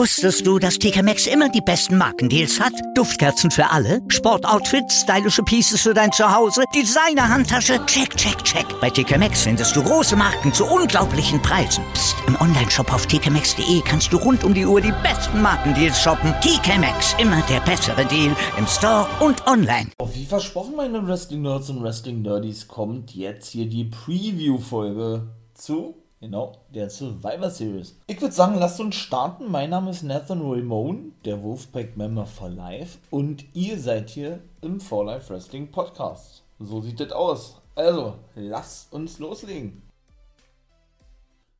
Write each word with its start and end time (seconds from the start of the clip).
Wusstest 0.00 0.46
du, 0.46 0.58
dass 0.58 0.78
TK 0.78 1.02
Maxx 1.02 1.26
immer 1.26 1.48
die 1.48 1.60
besten 1.60 1.98
Markendeals 1.98 2.60
hat? 2.60 2.72
Duftkerzen 2.94 3.50
für 3.50 3.68
alle, 3.70 4.00
Sportoutfits, 4.08 5.02
stylische 5.02 5.42
Pieces 5.42 5.82
für 5.82 5.92
dein 5.92 6.12
Zuhause, 6.12 6.62
Designer-Handtasche, 6.74 7.84
check, 7.86 8.16
check, 8.16 8.42
check. 8.44 8.64
Bei 8.80 8.88
TK 8.88 9.18
Maxx 9.18 9.42
findest 9.42 9.74
du 9.76 9.82
große 9.82 10.16
Marken 10.16 10.54
zu 10.54 10.64
unglaublichen 10.64 11.42
Preisen. 11.42 11.84
Psst. 11.92 12.16
im 12.28 12.40
Onlineshop 12.40 12.92
auf 12.92 13.06
tkmaxx.de 13.06 13.82
kannst 13.84 14.12
du 14.12 14.16
rund 14.16 14.44
um 14.44 14.54
die 14.54 14.64
Uhr 14.64 14.80
die 14.80 14.94
besten 15.02 15.42
Markendeals 15.42 16.00
shoppen. 16.00 16.32
TK 16.40 16.78
Maxx, 16.78 17.14
immer 17.18 17.42
der 17.50 17.60
bessere 17.60 18.06
Deal 18.06 18.34
im 18.56 18.66
Store 18.66 19.06
und 19.20 19.46
online. 19.46 19.90
Wie 20.14 20.24
versprochen, 20.24 20.76
meine 20.76 21.06
Wrestling-Nerds 21.06 21.70
und 21.70 21.82
Wrestling-Nerdies, 21.82 22.68
kommt 22.68 23.14
jetzt 23.14 23.50
hier 23.50 23.66
die 23.66 23.84
Preview-Folge 23.84 25.28
zu 25.54 25.99
Genau, 26.22 26.52
der 26.68 26.90
Survivor 26.90 27.48
Series. 27.48 27.98
Ich 28.06 28.20
würde 28.20 28.34
sagen, 28.34 28.56
lasst 28.56 28.78
uns 28.78 28.94
starten. 28.94 29.50
Mein 29.50 29.70
Name 29.70 29.90
ist 29.90 30.02
Nathan 30.02 30.42
Ramon, 30.42 31.14
der 31.24 31.42
Wolfpack 31.42 31.96
Member 31.96 32.26
for 32.26 32.50
Life 32.50 32.98
und 33.08 33.46
ihr 33.56 33.80
seid 33.80 34.10
hier 34.10 34.42
im 34.60 34.82
For 34.82 35.06
Life 35.06 35.32
Wrestling 35.32 35.70
Podcast. 35.70 36.44
So 36.58 36.82
sieht 36.82 37.00
das 37.00 37.12
aus. 37.12 37.62
Also, 37.74 38.18
lasst 38.34 38.92
uns 38.92 39.18
loslegen. 39.18 39.80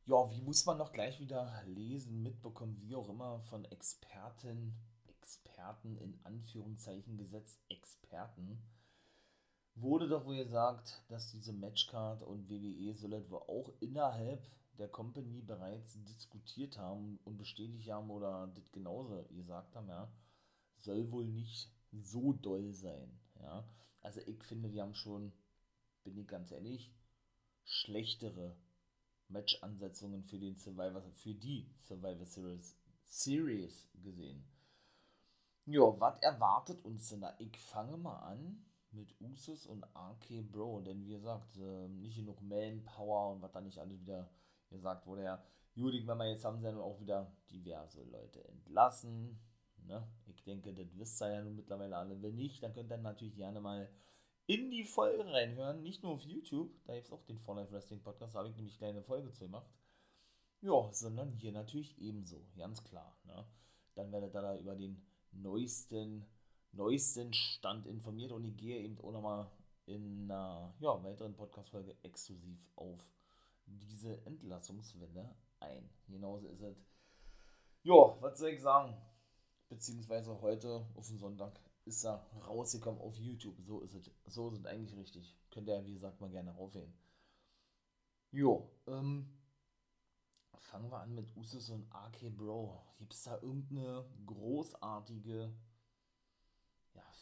Ja, 0.05 0.29
wie 0.29 0.43
muss 0.43 0.63
man 0.67 0.77
noch 0.77 0.93
gleich 0.93 1.19
wieder 1.19 1.51
lesen, 1.65 2.21
mitbekommen, 2.21 2.77
wie 2.81 2.93
auch 2.93 3.09
immer, 3.09 3.39
von 3.49 3.65
Experten, 3.65 4.75
Experten 5.07 5.97
in 5.97 6.19
Anführungszeichen 6.23 7.17
gesetzt, 7.17 7.57
Experten, 7.67 8.61
wurde 9.81 10.07
doch 10.07 10.25
wohl 10.25 10.37
gesagt, 10.37 11.01
dass 11.09 11.31
diese 11.31 11.53
Matchcard 11.53 12.23
und 12.23 12.49
WWE 12.49 12.93
soll 12.95 13.13
etwa 13.13 13.37
auch 13.37 13.71
innerhalb 13.79 14.47
der 14.77 14.87
Company 14.87 15.41
bereits 15.41 15.97
diskutiert 16.03 16.77
haben 16.77 17.19
und 17.23 17.37
bestätigt 17.37 17.89
haben 17.89 18.09
oder 18.09 18.47
das 18.55 18.71
genauso 18.71 19.23
gesagt 19.29 19.75
haben, 19.75 19.89
ja, 19.89 20.11
soll 20.79 21.11
wohl 21.11 21.25
nicht 21.25 21.71
so 21.91 22.33
doll 22.33 22.71
sein, 22.73 23.19
ja. 23.39 23.63
Also 24.01 24.21
ich 24.21 24.43
finde, 24.43 24.71
wir 24.71 24.81
haben 24.81 24.95
schon, 24.95 25.31
bin 26.03 26.17
ich 26.17 26.27
ganz 26.27 26.51
ehrlich, 26.51 26.91
schlechtere 27.63 28.55
Match-Ansetzungen 29.27 30.23
für 30.23 30.39
den 30.39 30.55
Survivor, 30.55 31.03
für 31.13 31.33
die 31.33 31.69
Survivor 31.83 32.25
Series, 32.25 32.75
Series 33.03 33.89
gesehen. 34.01 34.43
Ja, 35.65 35.99
was 35.99 36.19
erwartet 36.21 36.83
uns 36.83 37.09
denn 37.09 37.21
da? 37.21 37.35
Ich 37.37 37.57
fange 37.59 37.97
mal 37.97 38.17
an 38.19 38.65
mit 38.91 39.15
Usus 39.21 39.65
und 39.65 39.83
RK 39.95 40.41
Bro, 40.51 40.81
denn 40.81 41.05
wie 41.05 41.13
gesagt, 41.13 41.57
äh, 41.57 41.87
nicht 41.87 42.17
genug 42.17 42.41
Manpower 42.41 43.33
und 43.33 43.41
was 43.41 43.51
da 43.51 43.61
nicht 43.61 43.79
alles 43.79 43.99
wieder 43.99 44.29
gesagt 44.69 45.05
wurde, 45.07 45.23
ja, 45.23 45.43
Judik, 45.73 46.05
wenn 46.05 46.17
wir 46.17 46.29
jetzt 46.29 46.43
haben 46.43 46.59
sie 46.59 46.65
ja 46.65 46.77
auch 46.77 46.99
wieder 46.99 47.31
diverse 47.49 48.03
Leute 48.03 48.43
entlassen. 48.45 49.39
Ne? 49.87 50.05
Ich 50.27 50.43
denke, 50.43 50.73
das 50.73 50.97
wisst 50.97 51.21
ihr 51.21 51.31
ja 51.31 51.41
nun 51.41 51.55
mittlerweile 51.55 51.95
alle. 51.95 52.21
Wenn 52.21 52.35
nicht, 52.35 52.61
dann 52.61 52.73
könnt 52.73 52.91
ihr 52.91 52.97
natürlich 52.97 53.35
gerne 53.35 53.61
mal 53.61 53.89
in 54.47 54.69
die 54.69 54.83
Folge 54.83 55.25
reinhören. 55.31 55.81
Nicht 55.81 56.03
nur 56.03 56.13
auf 56.13 56.23
YouTube, 56.23 56.71
da 56.85 56.93
gibt 56.93 57.07
es 57.07 57.13
auch 57.13 57.23
den 57.23 57.39
For 57.39 57.55
Life 57.55 57.71
Wrestling 57.71 58.01
Podcast, 58.01 58.35
da 58.35 58.39
habe 58.39 58.49
ich 58.49 58.55
nämlich 58.55 58.73
eine 58.81 58.91
kleine 58.91 59.03
Folge 59.03 59.31
zu 59.31 59.45
gemacht. 59.45 59.71
Ja, 60.59 60.91
sondern 60.91 61.31
hier 61.31 61.53
natürlich 61.53 61.97
ebenso, 61.99 62.45
ganz 62.57 62.83
klar. 62.83 63.17
Ne? 63.23 63.45
Dann 63.95 64.11
werdet 64.11 64.35
ihr 64.35 64.41
da 64.41 64.57
über 64.57 64.75
den 64.75 65.01
neuesten 65.31 66.25
neuesten 66.73 67.33
Stand 67.33 67.85
informiert 67.85 68.31
und 68.31 68.45
ich 68.45 68.55
gehe 68.57 68.79
eben 68.79 68.97
auch 68.99 69.11
nochmal 69.11 69.49
in 69.85 70.23
einer 70.23 70.73
ja, 70.79 71.03
weiteren 71.03 71.35
Podcast-Folge 71.35 71.95
exklusiv 72.03 72.59
auf 72.75 73.05
diese 73.65 74.25
Entlassungswelle 74.25 75.35
ein. 75.59 75.89
Genauso 76.07 76.47
ist 76.47 76.61
es. 76.61 76.77
Ja, 77.83 78.15
was 78.21 78.39
soll 78.39 78.49
ich 78.49 78.61
sagen? 78.61 78.95
Beziehungsweise 79.69 80.39
heute 80.41 80.85
auf 80.95 81.07
den 81.07 81.17
Sonntag 81.17 81.59
ist 81.85 82.03
er 82.05 82.25
rausgekommen 82.47 83.01
auf 83.01 83.17
YouTube. 83.17 83.59
So 83.61 83.81
ist 83.81 83.95
es. 83.95 84.11
So 84.25 84.49
sind 84.49 84.67
eigentlich 84.67 84.95
richtig. 84.95 85.35
Könnt 85.49 85.67
ihr 85.67 85.85
wie 85.85 85.93
gesagt, 85.93 86.21
mal 86.21 86.29
gerne 86.29 86.51
raufgehen. 86.51 86.93
Jo, 88.31 88.69
ähm, 88.87 89.37
fangen 90.57 90.91
wir 90.91 90.99
an 90.99 91.13
mit 91.15 91.35
Usus 91.35 91.69
und 91.69 91.91
AK 91.91 92.29
Bro. 92.35 92.81
Gibt 92.97 93.13
es 93.13 93.23
da 93.23 93.41
irgendeine 93.41 94.05
großartige 94.25 95.53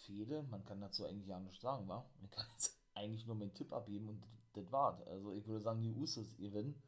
Fehde, 0.09 0.41
man 0.49 0.65
kann 0.65 0.81
dazu 0.81 1.05
eigentlich 1.05 1.27
ja 1.27 1.39
nichts 1.39 1.61
sagen, 1.61 1.87
wa? 1.87 2.03
Man 2.19 2.31
kann 2.31 2.47
jetzt 2.51 2.75
eigentlich 2.95 3.27
nur 3.27 3.35
meinen 3.35 3.53
Tipp 3.53 3.71
abgeben 3.71 4.09
und 4.09 4.23
das 4.53 4.71
war's. 4.71 4.99
Also 5.03 5.33
ich 5.33 5.45
würde 5.45 5.61
sagen, 5.61 5.83
die 5.83 5.93
Usos 5.93 6.35
gewinnen. 6.37 6.81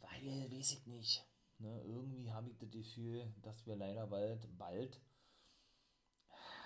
Weil, 0.00 0.48
weiß 0.52 0.72
ich 0.72 0.86
nicht. 0.86 1.26
Ne, 1.58 1.82
irgendwie 1.84 2.30
habe 2.30 2.50
ich 2.50 2.58
das 2.58 2.70
Gefühl, 2.70 3.34
dass 3.42 3.66
wir 3.66 3.74
leider 3.74 4.06
bald, 4.06 4.46
bald 4.56 5.00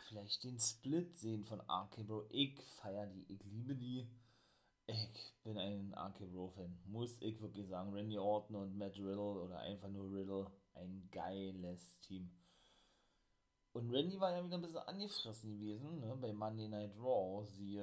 vielleicht 0.06 0.44
den 0.44 0.60
Split 0.60 1.16
sehen 1.16 1.44
von 1.44 1.62
RK 1.62 2.06
Bro. 2.06 2.26
Ich 2.28 2.60
feiere 2.60 3.06
die, 3.06 3.24
ich 3.32 3.42
liebe 3.44 3.74
die. 3.74 4.06
Ich 4.86 5.34
bin 5.42 5.56
ein 5.56 5.94
RK 5.94 6.26
Bro 6.30 6.50
Fan. 6.50 6.78
Muss 6.84 7.16
ich 7.22 7.40
wirklich 7.40 7.68
sagen. 7.68 7.94
Randy 7.94 8.18
Orton 8.18 8.56
und 8.56 8.76
Matt 8.76 8.98
Riddle 8.98 9.18
oder 9.18 9.60
einfach 9.60 9.88
nur 9.88 10.12
Riddle. 10.12 10.52
Ein 10.74 11.08
geiles 11.10 11.98
Team. 12.00 12.30
Und 13.72 13.90
Randy 13.90 14.20
war 14.20 14.32
ja 14.32 14.44
wieder 14.44 14.56
ein 14.56 14.62
bisschen 14.62 14.78
angefressen 14.78 15.58
gewesen, 15.58 16.00
ne, 16.00 16.14
bei 16.20 16.32
Monday 16.32 16.68
Night 16.68 16.92
Raw. 16.98 17.44
Sie, 17.46 17.80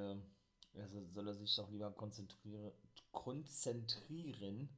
also 0.74 1.04
soll 1.06 1.28
er 1.28 1.34
sich 1.34 1.54
doch 1.56 1.68
lieber 1.70 1.90
konzentrieren, 1.90 2.72
konzentrieren 3.10 4.68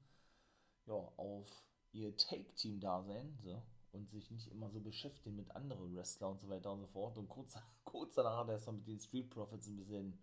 ja, 0.87 0.95
auf 0.95 1.49
ihr 1.93 2.17
Take-Team-Dasein 2.17 3.39
so, 3.43 3.63
und 3.93 4.11
sich 4.11 4.31
nicht 4.31 4.51
immer 4.51 4.71
so 4.71 4.81
beschäftigen 4.81 5.37
mit 5.37 5.55
anderen 5.55 5.95
Wrestler 5.95 6.31
und 6.31 6.41
so 6.41 6.49
weiter 6.49 6.73
und 6.73 6.81
so 6.81 6.87
fort. 6.87 7.19
Und 7.19 7.29
kurz, 7.29 7.59
kurz 7.85 8.15
danach 8.15 8.39
hat 8.39 8.49
er 8.49 8.55
erstmal 8.55 8.77
mit 8.77 8.89
den 8.89 9.01
Street 9.01 9.29
Profits 9.29 9.67
ein 9.67 9.77
bisschen, 9.77 10.19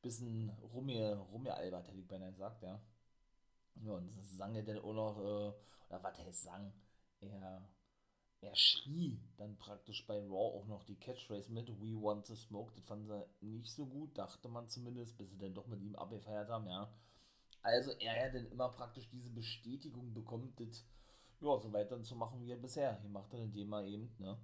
bisschen 0.00 0.50
rumgealbert, 0.72 1.88
hätte 1.88 1.98
ich 1.98 2.08
beinahe 2.08 2.32
gesagt, 2.32 2.62
ja. 2.62 2.80
Ja, 3.82 3.92
und 3.92 4.16
das 4.16 4.36
sang 4.36 4.54
er 4.54 4.62
dann 4.62 4.78
auch 4.78 4.94
noch, 4.94 5.18
äh, 5.18 5.52
oder 5.88 6.02
was 6.02 6.18
heißt 6.18 6.44
sang? 6.44 6.72
Er 7.20 7.68
er 8.40 8.54
schrie 8.54 9.18
dann 9.36 9.56
praktisch 9.56 10.06
bei 10.06 10.18
Raw 10.18 10.58
auch 10.58 10.66
noch 10.66 10.84
die 10.84 10.96
Catchphrase 10.96 11.50
mit 11.50 11.68
We 11.80 12.00
want 12.00 12.26
to 12.26 12.34
smoke. 12.34 12.72
Das 12.74 12.84
fanden 12.84 13.08
sie 13.40 13.46
nicht 13.46 13.70
so 13.70 13.86
gut, 13.86 14.16
dachte 14.16 14.48
man 14.48 14.68
zumindest, 14.68 15.16
bis 15.16 15.30
sie 15.30 15.38
dann 15.38 15.54
doch 15.54 15.66
mit 15.66 15.80
ihm 15.80 15.96
abgefeiert 15.96 16.48
haben, 16.48 16.68
ja. 16.68 16.92
Also 17.62 17.92
er 17.92 18.26
hat 18.26 18.34
dann 18.34 18.50
immer 18.50 18.68
praktisch 18.68 19.08
diese 19.10 19.30
Bestätigung 19.30 20.12
bekommen, 20.12 20.52
das 20.56 20.84
ja, 21.40 21.58
so 21.58 21.72
weiter 21.72 22.02
zu 22.02 22.16
machen, 22.16 22.40
wie 22.42 22.50
er 22.50 22.58
bisher 22.58 22.98
gemacht 23.02 23.32
hat, 23.32 23.40
indem 23.40 23.72
er 23.72 23.84
eben, 23.84 24.14
ne, 24.18 24.38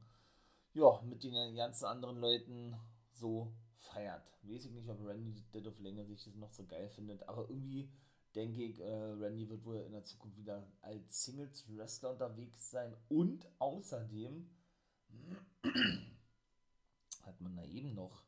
ja, 0.72 1.00
mit 1.02 1.22
den 1.22 1.54
ganzen 1.54 1.84
anderen 1.86 2.18
Leuten 2.18 2.76
so 3.12 3.52
feiert. 3.76 4.22
Weiß 4.42 4.64
ich 4.64 4.72
nicht, 4.72 4.88
ob 4.88 5.04
Randy 5.04 5.42
das 5.52 5.66
auf 5.66 5.78
Länge 5.80 6.04
sich 6.06 6.24
das 6.24 6.34
noch 6.36 6.52
so 6.52 6.64
geil 6.64 6.88
findet, 6.88 7.28
aber 7.28 7.48
irgendwie 7.48 7.90
denke 8.34 8.62
ich, 8.62 8.80
äh, 8.80 8.84
Randy 8.84 9.48
wird 9.48 9.64
wohl 9.64 9.76
in 9.76 9.92
der 9.92 10.04
Zukunft 10.04 10.38
wieder 10.38 10.66
als 10.82 11.24
Singles-Wrestler 11.24 12.12
unterwegs 12.12 12.70
sein 12.70 12.94
und 13.08 13.46
außerdem 13.58 14.48
hat 17.22 17.40
man 17.40 17.56
da 17.56 17.64
eben 17.64 17.94
noch 17.94 18.24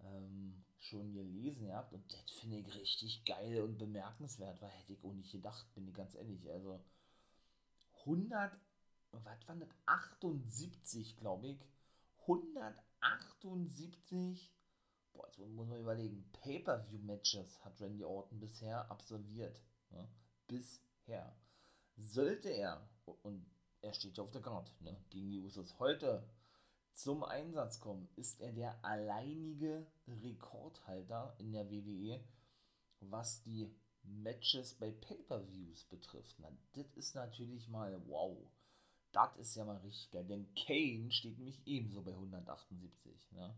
ähm, 0.00 0.64
schon 0.78 1.12
gelesen 1.12 1.66
gehabt 1.66 1.92
und 1.92 2.12
das 2.12 2.30
finde 2.30 2.58
ich 2.58 2.74
richtig 2.74 3.24
geil 3.24 3.62
und 3.62 3.78
bemerkenswert, 3.78 4.60
weil 4.62 4.70
hätte 4.70 4.92
ich 4.92 5.04
auch 5.04 5.12
nicht 5.12 5.32
gedacht, 5.32 5.66
bin 5.74 5.88
ich 5.88 5.94
ganz 5.94 6.14
ehrlich. 6.14 6.48
Also 6.50 6.80
100, 8.00 8.52
was 9.10 9.24
waren 9.24 9.60
das? 9.60 9.68
78, 9.86 11.18
glaube 11.18 11.48
ich. 11.48 11.58
178 12.22 14.52
boah, 15.18 15.26
jetzt 15.26 15.38
muss 15.38 15.68
man 15.68 15.80
überlegen, 15.80 16.30
Pay-Per-View-Matches 16.32 17.64
hat 17.64 17.80
Randy 17.80 18.04
Orton 18.04 18.38
bisher 18.38 18.88
absolviert. 18.90 19.60
Ne? 19.90 20.08
Bisher. 20.46 21.36
Sollte 21.96 22.50
er, 22.50 22.88
und 23.22 23.44
er 23.80 23.92
steht 23.92 24.16
ja 24.16 24.22
auf 24.22 24.30
der 24.30 24.42
Karte, 24.42 24.72
ne, 24.80 24.96
gegen 25.10 25.30
die 25.30 25.40
Usos 25.40 25.78
heute 25.80 26.24
zum 26.92 27.24
Einsatz 27.24 27.80
kommen, 27.80 28.08
ist 28.14 28.40
er 28.40 28.52
der 28.52 28.84
alleinige 28.84 29.86
Rekordhalter 30.06 31.34
in 31.38 31.52
der 31.52 31.68
WWE, 31.70 32.20
was 33.00 33.42
die 33.42 33.68
Matches 34.02 34.74
bei 34.74 34.92
Pay-Per-Views 34.92 35.86
betrifft. 35.86 36.36
Na, 36.38 36.50
das 36.74 36.86
ist 36.94 37.14
natürlich 37.14 37.68
mal 37.68 38.00
wow. 38.06 38.36
Das 39.10 39.36
ist 39.36 39.56
ja 39.56 39.64
mal 39.64 39.78
richtig 39.78 40.10
geil, 40.12 40.24
denn 40.24 40.54
Kane 40.54 41.10
steht 41.10 41.38
nämlich 41.38 41.60
ebenso 41.66 42.02
bei 42.02 42.12
178. 42.12 43.32
Ne? 43.32 43.56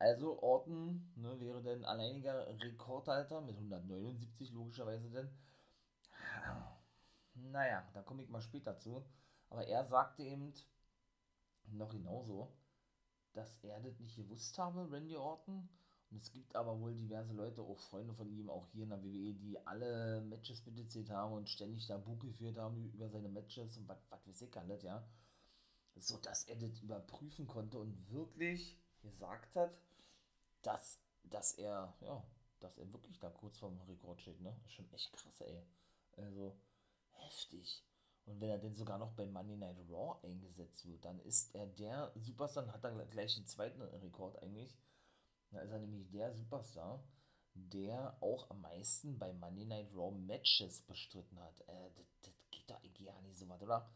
Also 0.00 0.42
Orton 0.42 1.12
ne, 1.14 1.38
wäre 1.40 1.62
dann 1.62 1.84
alleiniger 1.84 2.46
Rekordhalter 2.58 3.42
mit 3.42 3.54
179 3.54 4.50
logischerweise 4.52 5.10
denn. 5.10 5.28
Naja, 7.34 7.86
da 7.92 8.02
komme 8.02 8.22
ich 8.22 8.30
mal 8.30 8.40
später 8.40 8.78
zu. 8.78 9.04
Aber 9.50 9.66
er 9.66 9.84
sagte 9.84 10.22
eben 10.22 10.54
noch 11.66 11.90
genauso, 11.90 12.50
dass 13.34 13.62
er 13.62 13.78
das 13.80 14.00
nicht 14.00 14.16
gewusst 14.16 14.56
habe, 14.58 14.90
Randy 14.90 15.16
Orton. 15.16 15.68
Und 16.10 16.16
es 16.16 16.32
gibt 16.32 16.56
aber 16.56 16.80
wohl 16.80 16.94
diverse 16.94 17.34
Leute, 17.34 17.60
auch 17.60 17.78
Freunde 17.78 18.14
von 18.14 18.30
ihm, 18.30 18.48
auch 18.48 18.66
hier 18.68 18.84
in 18.84 18.90
der 18.90 19.02
WWE, 19.02 19.34
die 19.34 19.58
alle 19.66 20.22
Matches 20.22 20.64
mitgezählt 20.64 21.10
haben 21.10 21.34
und 21.34 21.50
ständig 21.50 21.86
da 21.86 21.98
Buch 21.98 22.18
geführt 22.20 22.56
haben 22.56 22.90
über 22.94 23.10
seine 23.10 23.28
Matches 23.28 23.76
und 23.76 23.86
was 23.86 24.26
weiß 24.26 24.40
ich 24.40 24.56
alles, 24.56 24.82
ja. 24.82 25.06
So 25.96 26.16
dass 26.16 26.44
er 26.44 26.56
das 26.56 26.80
überprüfen 26.80 27.46
konnte 27.46 27.78
und 27.78 28.10
wirklich 28.10 28.80
gesagt 29.02 29.56
hat, 29.56 29.70
dass, 30.62 31.00
dass 31.24 31.54
er, 31.54 31.94
ja, 32.00 32.24
dass 32.60 32.78
er 32.78 32.92
wirklich 32.92 33.18
da 33.18 33.30
kurz 33.30 33.58
vorm 33.58 33.80
Rekord 33.82 34.20
steht, 34.20 34.40
ne? 34.40 34.58
Schon 34.66 34.90
echt 34.92 35.12
krass, 35.12 35.40
ey. 35.40 35.62
Also, 36.16 36.56
heftig. 37.12 37.84
Und 38.26 38.40
wenn 38.40 38.50
er 38.50 38.58
denn 38.58 38.74
sogar 38.74 38.98
noch 38.98 39.12
bei 39.12 39.26
Monday 39.26 39.56
Night 39.56 39.78
Raw 39.88 40.18
eingesetzt 40.22 40.86
wird, 40.86 41.04
dann 41.04 41.18
ist 41.20 41.54
er 41.54 41.66
der 41.66 42.12
Superstar, 42.14 42.64
und 42.64 42.72
hat 42.72 42.84
dann 42.84 43.10
gleich 43.10 43.34
den 43.34 43.46
zweiten 43.46 43.80
Rekord 43.82 44.40
eigentlich. 44.42 44.76
Da 45.50 45.60
ist 45.62 45.72
er 45.72 45.80
nämlich 45.80 46.08
der 46.10 46.32
Superstar, 46.32 47.02
der 47.54 48.16
auch 48.22 48.50
am 48.50 48.60
meisten 48.60 49.18
bei 49.18 49.32
Monday 49.32 49.64
Night 49.64 49.90
Raw 49.94 50.16
Matches 50.16 50.82
bestritten 50.82 51.40
hat. 51.40 51.60
Äh, 51.62 51.90
das, 51.96 52.06
das 52.22 52.34
geht 52.50 52.70
doch 52.70 52.80
gar 53.04 53.20
nicht 53.22 53.36
so 53.36 53.48
weit, 53.48 53.62
oder? 53.62 53.90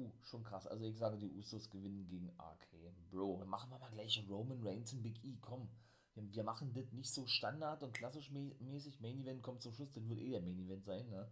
Puh, 0.00 0.12
schon 0.22 0.44
krass. 0.44 0.66
Also 0.66 0.84
ich 0.86 0.96
sage, 0.96 1.18
die 1.18 1.30
Usos 1.30 1.68
gewinnen 1.68 2.06
gegen 2.06 2.30
RK. 2.38 2.94
Bro, 3.10 3.44
machen 3.44 3.70
wir 3.70 3.78
mal 3.78 3.90
gleich 3.90 4.24
Roman 4.28 4.66
Reigns 4.66 4.94
und 4.94 5.02
Big 5.02 5.22
E, 5.24 5.36
komm. 5.40 5.68
Wir, 6.14 6.34
wir 6.34 6.42
machen 6.42 6.72
das 6.72 6.90
nicht 6.92 7.12
so 7.12 7.26
standard 7.26 7.82
und 7.82 7.92
klassisch 7.92 8.30
mäßig. 8.30 9.00
Main 9.00 9.20
Event 9.20 9.42
kommt 9.42 9.60
zum 9.60 9.74
Schluss, 9.74 9.92
das 9.92 10.08
wird 10.08 10.20
eh 10.20 10.30
der 10.30 10.40
Main 10.40 10.58
Event 10.58 10.84
sein, 10.84 11.08
ne? 11.10 11.28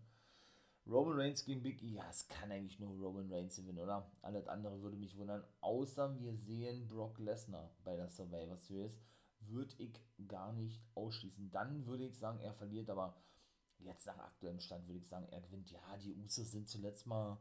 Roman 0.86 1.18
Reigns 1.18 1.44
gegen 1.44 1.62
Big 1.62 1.82
E, 1.82 1.94
ja, 1.94 2.08
es 2.10 2.28
kann 2.28 2.50
eigentlich 2.50 2.78
nur 2.78 2.94
Roman 2.98 3.32
Reigns 3.32 3.56
gewinnen, 3.56 3.78
oder? 3.78 4.10
Alles 4.20 4.46
andere 4.48 4.82
würde 4.82 4.96
mich 4.96 5.16
wundern. 5.16 5.44
Außer 5.60 6.18
wir 6.18 6.34
sehen 6.34 6.86
Brock 6.88 7.18
Lesnar 7.18 7.70
bei 7.84 7.96
der 7.96 8.08
Survivor 8.08 8.56
Series, 8.56 8.98
würde 9.40 9.74
ich 9.78 9.98
gar 10.26 10.52
nicht 10.52 10.82
ausschließen. 10.94 11.50
Dann 11.50 11.86
würde 11.86 12.04
ich 12.04 12.18
sagen, 12.18 12.40
er 12.40 12.52
verliert, 12.52 12.90
aber 12.90 13.16
jetzt 13.78 14.06
nach 14.06 14.18
aktuellem 14.18 14.60
Stand 14.60 14.86
würde 14.86 14.98
ich 14.98 15.08
sagen, 15.08 15.26
er 15.30 15.40
gewinnt. 15.40 15.70
Ja, 15.70 15.96
die 15.98 16.14
Usos 16.14 16.50
sind 16.50 16.68
zuletzt 16.68 17.06
mal, 17.06 17.38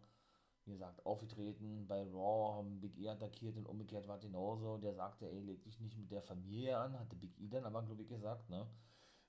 wie 0.67 0.73
gesagt, 0.73 1.05
aufgetreten 1.05 1.87
bei 1.87 2.03
Raw, 2.03 2.57
haben 2.57 2.79
Big 2.79 2.97
E 2.97 3.09
attackiert 3.09 3.57
und 3.57 3.65
umgekehrt 3.65 4.07
war 4.07 4.19
genauso. 4.19 4.77
Der 4.77 4.93
sagte, 4.93 5.29
ey, 5.29 5.39
leg 5.41 5.63
dich 5.63 5.79
nicht 5.79 5.97
mit 5.97 6.11
der 6.11 6.21
Familie 6.21 6.77
an, 6.77 6.99
hatte 6.99 7.15
Big 7.15 7.39
E 7.39 7.47
dann 7.47 7.65
aber, 7.65 7.83
glaube 7.83 8.03
ich, 8.03 8.09
gesagt, 8.09 8.49
ne? 8.49 8.67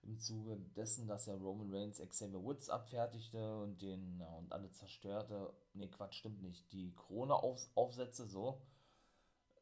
im 0.03 0.19
Zuge 0.19 0.57
dessen, 0.77 1.07
dass 1.07 1.29
er 1.29 1.37
Roman 1.37 1.73
Reigns 1.73 1.99
Xavier 1.99 2.43
Woods 2.43 2.71
abfertigte 2.71 3.59
und 3.63 3.81
den 3.83 4.19
ja, 4.19 4.29
und 4.37 4.53
alle 4.53 4.71
zerstörte. 4.71 5.53
Ne, 5.75 5.89
Quatsch, 5.89 6.15
stimmt 6.15 6.43
nicht. 6.43 6.71
Die 6.73 6.95
Krone 6.95 7.35
auf, 7.35 7.69
aufsetze, 7.75 8.27
so. 8.27 8.61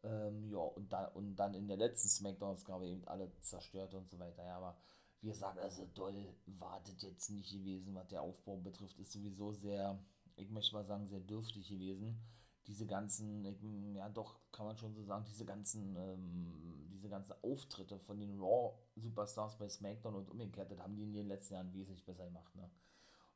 Ähm, 0.03 0.51
ja, 0.51 0.59
und, 0.59 0.93
da, 0.93 1.07
und 1.07 1.37
dann 1.37 1.55
in 1.55 1.69
der 1.69 1.77
letzten 1.77 2.09
Smackdown-Ausgabe 2.09 2.87
eben 2.87 3.07
alle 3.09 3.33
zerstörte 3.41 3.97
und 3.97 4.09
so 4.09 4.19
weiter. 4.19 4.45
Ja, 4.45 4.57
aber 4.57 4.77
wie 5.21 5.29
gesagt, 5.29 5.59
also 5.59 5.87
doll 5.95 6.35
wartet 6.47 7.03
jetzt 7.03 7.31
nicht 7.31 7.53
gewesen, 7.53 7.95
was 7.95 8.07
der 8.09 8.23
Aufbau 8.23 8.57
betrifft. 8.59 8.99
Ist 8.99 9.13
sowieso 9.13 9.53
sehr, 9.53 9.99
ich 10.37 10.51
möchte 10.51 10.75
mal 10.75 10.85
sagen, 10.85 11.09
sehr 11.09 11.21
dürftig 11.21 11.69
gewesen 11.69 12.21
diese 12.67 12.87
ganzen, 12.87 13.95
ja 13.95 14.09
doch, 14.09 14.41
kann 14.51 14.67
man 14.67 14.77
schon 14.77 14.95
so 14.95 15.03
sagen, 15.05 15.25
diese 15.29 15.45
ganzen, 15.45 15.97
ähm, 15.97 16.89
diese 16.91 17.09
ganzen 17.09 17.35
Auftritte 17.43 17.99
von 18.01 18.19
den 18.19 18.41
Raw-Superstars 18.41 19.57
bei 19.57 19.69
SmackDown 19.69 20.17
und 20.17 20.31
umgekehrt, 20.31 20.71
das 20.71 20.81
haben 20.81 20.97
die 20.97 21.05
in 21.05 21.13
den 21.13 21.29
letzten 21.29 21.55
Jahren 21.55 21.73
wesentlich 21.73 22.05
besser 22.05 22.25
gemacht. 22.25 22.55
Ne? 22.57 22.69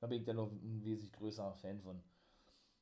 Da 0.01 0.07
bin 0.07 0.21
ich 0.21 0.27
dann 0.27 0.37
noch 0.37 0.51
ein 0.51 0.85
wesentlich 0.85 1.13
größerer 1.13 1.55
Fan 1.55 1.81
von. 1.81 2.03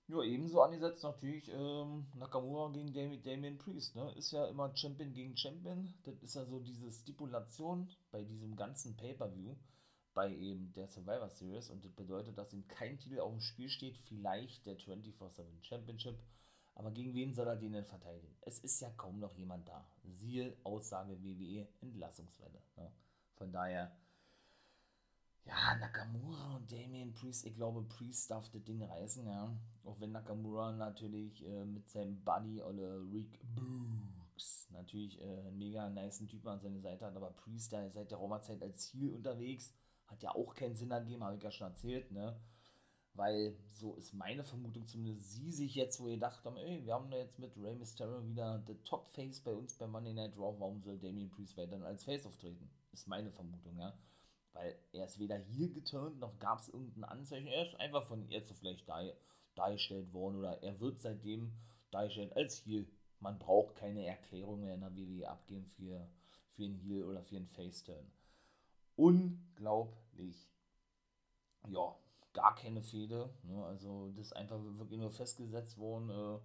Ja, 0.06 0.22
ebenso 0.22 0.62
angesetzt 0.62 1.02
natürlich 1.02 1.50
ähm, 1.52 2.06
Nakamura 2.14 2.70
gegen 2.70 2.94
Damien, 2.94 3.22
Damien 3.22 3.58
Priest. 3.58 3.94
Ne? 3.94 4.10
Ist 4.16 4.30
ja 4.30 4.46
immer 4.46 4.74
Champion 4.74 5.12
gegen 5.12 5.36
Champion. 5.36 5.92
Das 6.04 6.14
ist 6.22 6.34
ja 6.34 6.46
so 6.46 6.60
diese 6.60 6.90
Stipulation 6.90 7.90
bei 8.10 8.24
diesem 8.24 8.56
ganzen 8.56 8.96
Pay-Per-View 8.96 9.54
bei 10.18 10.34
eben 10.34 10.72
der 10.72 10.88
Survivor 10.88 11.28
Series 11.28 11.70
und 11.70 11.84
das 11.84 11.92
bedeutet, 11.92 12.36
dass 12.36 12.52
ihm 12.52 12.66
kein 12.66 12.98
Titel 12.98 13.20
auf 13.20 13.30
dem 13.30 13.40
Spiel 13.40 13.68
steht, 13.68 13.96
vielleicht 13.96 14.66
der 14.66 14.76
24-7 14.76 15.62
Championship, 15.62 16.18
aber 16.74 16.90
gegen 16.90 17.14
wen 17.14 17.32
soll 17.32 17.46
er 17.46 17.54
den 17.54 17.74
denn 17.74 17.84
verteidigen? 17.84 18.34
Es 18.40 18.58
ist 18.58 18.80
ja 18.80 18.90
kaum 18.90 19.20
noch 19.20 19.36
jemand 19.36 19.68
da. 19.68 19.88
Siehe 20.02 20.56
Aussage 20.64 21.22
WWE 21.22 21.68
Entlassungswelle. 21.80 22.60
Ne? 22.76 22.90
Von 23.36 23.52
daher, 23.52 23.92
ja, 25.44 25.76
Nakamura 25.76 26.56
und 26.56 26.72
Damien 26.72 27.12
Priest, 27.12 27.46
ich 27.46 27.54
glaube, 27.54 27.82
Priest 27.82 28.28
darf 28.32 28.50
das 28.50 28.64
Ding 28.64 28.82
reißen, 28.82 29.24
ja. 29.24 29.56
Auch 29.84 30.00
wenn 30.00 30.10
Nakamura 30.10 30.72
natürlich 30.72 31.46
äh, 31.46 31.64
mit 31.64 31.88
seinem 31.88 32.24
Buddy 32.24 32.60
oder 32.60 33.00
Rick 33.12 33.38
Books 33.54 34.68
natürlich 34.72 35.20
äh, 35.20 35.46
einen 35.46 35.58
mega 35.58 35.88
nice 35.88 36.26
Typ 36.26 36.44
an 36.44 36.58
seiner 36.58 36.80
Seite 36.80 37.06
hat, 37.06 37.14
aber 37.14 37.30
Priest, 37.30 37.70
der 37.70 37.88
seit 37.92 38.10
der 38.10 38.18
Roma-Zeit 38.18 38.60
als 38.64 38.88
Ziel 38.88 39.10
unterwegs, 39.10 39.72
hat 40.08 40.22
ja 40.22 40.34
auch 40.34 40.54
keinen 40.54 40.74
Sinn 40.74 40.90
ergeben, 40.90 41.22
habe 41.22 41.36
ich 41.36 41.42
ja 41.42 41.50
schon 41.50 41.68
erzählt, 41.68 42.10
ne? 42.10 42.40
Weil, 43.14 43.56
so 43.70 43.94
ist 43.94 44.14
meine 44.14 44.44
Vermutung 44.44 44.86
zumindest, 44.86 45.32
sie 45.32 45.50
sich 45.50 45.74
jetzt 45.74 45.98
wo 46.00 46.08
ihr 46.08 46.20
haben, 46.20 46.56
ey, 46.56 46.84
wir 46.84 46.94
haben 46.94 47.10
da 47.10 47.16
jetzt 47.16 47.38
mit 47.38 47.56
Rey 47.56 47.74
Mysterio 47.74 48.24
wieder 48.26 48.62
the 48.66 48.74
Top 48.84 49.08
Face 49.08 49.40
bei 49.40 49.52
uns 49.52 49.74
bei 49.74 49.86
Monday 49.86 50.12
Night 50.12 50.36
Raw, 50.36 50.54
warum 50.58 50.80
soll 50.82 50.98
Damien 50.98 51.30
Priest 51.30 51.56
weiter 51.56 51.82
als 51.84 52.04
Face 52.04 52.26
auftreten? 52.26 52.70
Ist 52.92 53.08
meine 53.08 53.32
Vermutung, 53.32 53.76
ja. 53.76 53.98
Weil 54.52 54.78
er 54.92 55.06
ist 55.06 55.18
weder 55.18 55.36
hier 55.36 55.68
geturnt, 55.68 56.20
noch 56.20 56.38
gab 56.38 56.60
es 56.60 56.68
irgendein 56.68 57.04
Anzeichen. 57.04 57.48
Er 57.48 57.66
ist 57.66 57.74
einfach 57.80 58.06
von 58.06 58.28
jetzt 58.28 58.48
so 58.48 58.54
vielleicht 58.54 58.88
dar, 58.88 59.04
dargestellt 59.56 60.12
worden 60.12 60.36
oder 60.36 60.62
er 60.62 60.78
wird 60.80 61.00
seitdem 61.00 61.52
dargestellt 61.90 62.36
als 62.36 62.64
Heel. 62.64 62.86
Man 63.20 63.38
braucht 63.38 63.74
keine 63.76 64.06
Erklärung 64.06 64.60
mehr 64.60 64.74
in 64.74 64.80
der 64.80 64.96
WWE 64.96 65.28
abgeben 65.28 65.66
für, 65.66 66.08
für 66.52 66.64
einen 66.64 66.76
Heel 66.76 67.02
oder 67.02 67.22
für 67.24 67.36
einen 67.36 67.48
Face-Turn 67.48 68.06
unglaublich. 68.98 70.50
Ja, 71.68 71.94
gar 72.32 72.54
keine 72.54 72.82
Fehde. 72.82 73.30
Ne? 73.44 73.64
Also 73.64 74.10
das 74.16 74.26
ist 74.26 74.32
einfach 74.36 74.58
wirklich 74.60 74.98
nur 74.98 75.10
festgesetzt 75.10 75.78
worden. 75.78 76.10
Äh, 76.10 76.40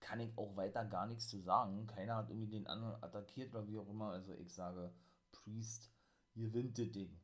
kann 0.00 0.20
ich 0.20 0.36
auch 0.38 0.56
weiter 0.56 0.84
gar 0.84 1.06
nichts 1.06 1.28
zu 1.28 1.40
sagen. 1.40 1.86
Keiner 1.86 2.16
hat 2.16 2.30
irgendwie 2.30 2.48
den 2.48 2.66
anderen 2.66 3.02
attackiert 3.02 3.54
oder 3.54 3.66
wie 3.68 3.78
auch 3.78 3.88
immer. 3.88 4.10
Also 4.10 4.32
ich 4.34 4.54
sage, 4.54 4.92
Priest 5.32 5.90
gewinnt 6.34 6.78
das 6.78 6.90
Ding. 6.90 7.20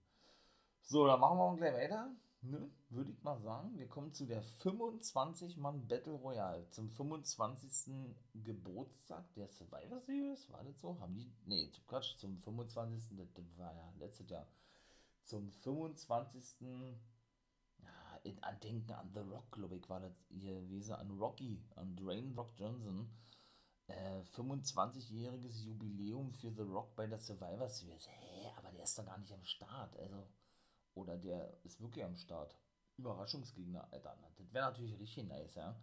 So, 0.82 1.06
dann 1.06 1.20
machen 1.20 1.38
wir 1.38 1.50
mal 1.50 1.56
gleich 1.56 1.74
weiter. 1.74 2.10
Ne? 2.42 2.70
Würde 2.90 3.10
ich 3.10 3.22
mal 3.22 3.40
sagen. 3.40 3.78
Wir 3.78 3.88
kommen 3.88 4.12
zu 4.12 4.26
der 4.26 4.44
25-Mann 4.44 5.88
Battle 5.88 6.12
Royale. 6.12 6.68
Zum 6.70 6.90
25. 6.90 8.14
Geburtstag 8.34 9.32
der 9.34 9.48
Survivor 9.48 10.00
Series. 10.00 10.50
War 10.50 10.62
das 10.62 10.78
so? 10.78 11.00
Haben 11.00 11.14
die. 11.14 11.32
Nee, 11.46 11.70
Quatsch, 11.86 12.18
zum 12.18 12.38
25. 12.38 13.16
Das, 13.16 13.32
das 13.32 13.56
war 13.56 13.72
ja 13.72 13.92
letztes 13.98 14.28
Jahr 14.28 14.46
zum 15.24 15.50
25. 15.50 16.60
Ja, 17.78 18.16
in 18.22 18.42
Andenken 18.42 18.92
an 18.92 19.10
The 19.12 19.20
Rock, 19.20 19.52
glaube 19.52 19.76
ich, 19.76 19.88
war 19.88 20.00
das 20.00 20.12
gewesen, 20.28 20.94
an 20.94 21.10
Rocky, 21.18 21.62
an 21.76 21.96
Dwayne 21.96 22.34
Rock 22.34 22.52
Johnson. 22.56 23.10
Äh, 23.86 24.22
25-jähriges 24.34 25.62
Jubiläum 25.62 26.32
für 26.32 26.50
The 26.50 26.62
Rock 26.62 26.94
bei 26.96 27.06
der 27.06 27.18
Survivor 27.18 27.68
Series. 27.68 28.08
Hä, 28.08 28.50
aber 28.56 28.70
der 28.72 28.84
ist 28.84 28.98
doch 28.98 29.04
gar 29.04 29.18
nicht 29.18 29.32
am 29.32 29.44
Start. 29.44 29.96
Also, 29.98 30.26
oder 30.94 31.18
der 31.18 31.62
ist 31.64 31.80
wirklich 31.80 32.04
am 32.04 32.16
Start. 32.16 32.56
Überraschungsgegner, 32.96 33.86
Alter. 33.92 34.16
Das 34.36 34.52
wäre 34.54 34.66
natürlich 34.66 34.98
richtig 34.98 35.26
nice, 35.26 35.54
ja. 35.54 35.76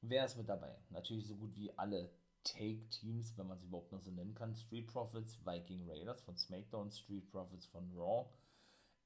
Wer 0.00 0.24
ist 0.24 0.36
mit 0.36 0.48
dabei? 0.48 0.76
Natürlich 0.90 1.28
so 1.28 1.36
gut 1.36 1.54
wie 1.54 1.76
alle 1.78 2.10
Take-Teams, 2.42 3.36
wenn 3.36 3.46
man 3.46 3.58
sie 3.58 3.66
überhaupt 3.66 3.92
noch 3.92 4.00
so 4.00 4.10
nennen 4.10 4.34
kann. 4.34 4.56
Street 4.56 4.88
Profits, 4.88 5.38
Viking 5.46 5.88
Raiders 5.88 6.22
von 6.22 6.36
SmackDown, 6.36 6.90
Street 6.90 7.30
Profits 7.30 7.66
von 7.66 7.92
Raw, 7.96 8.28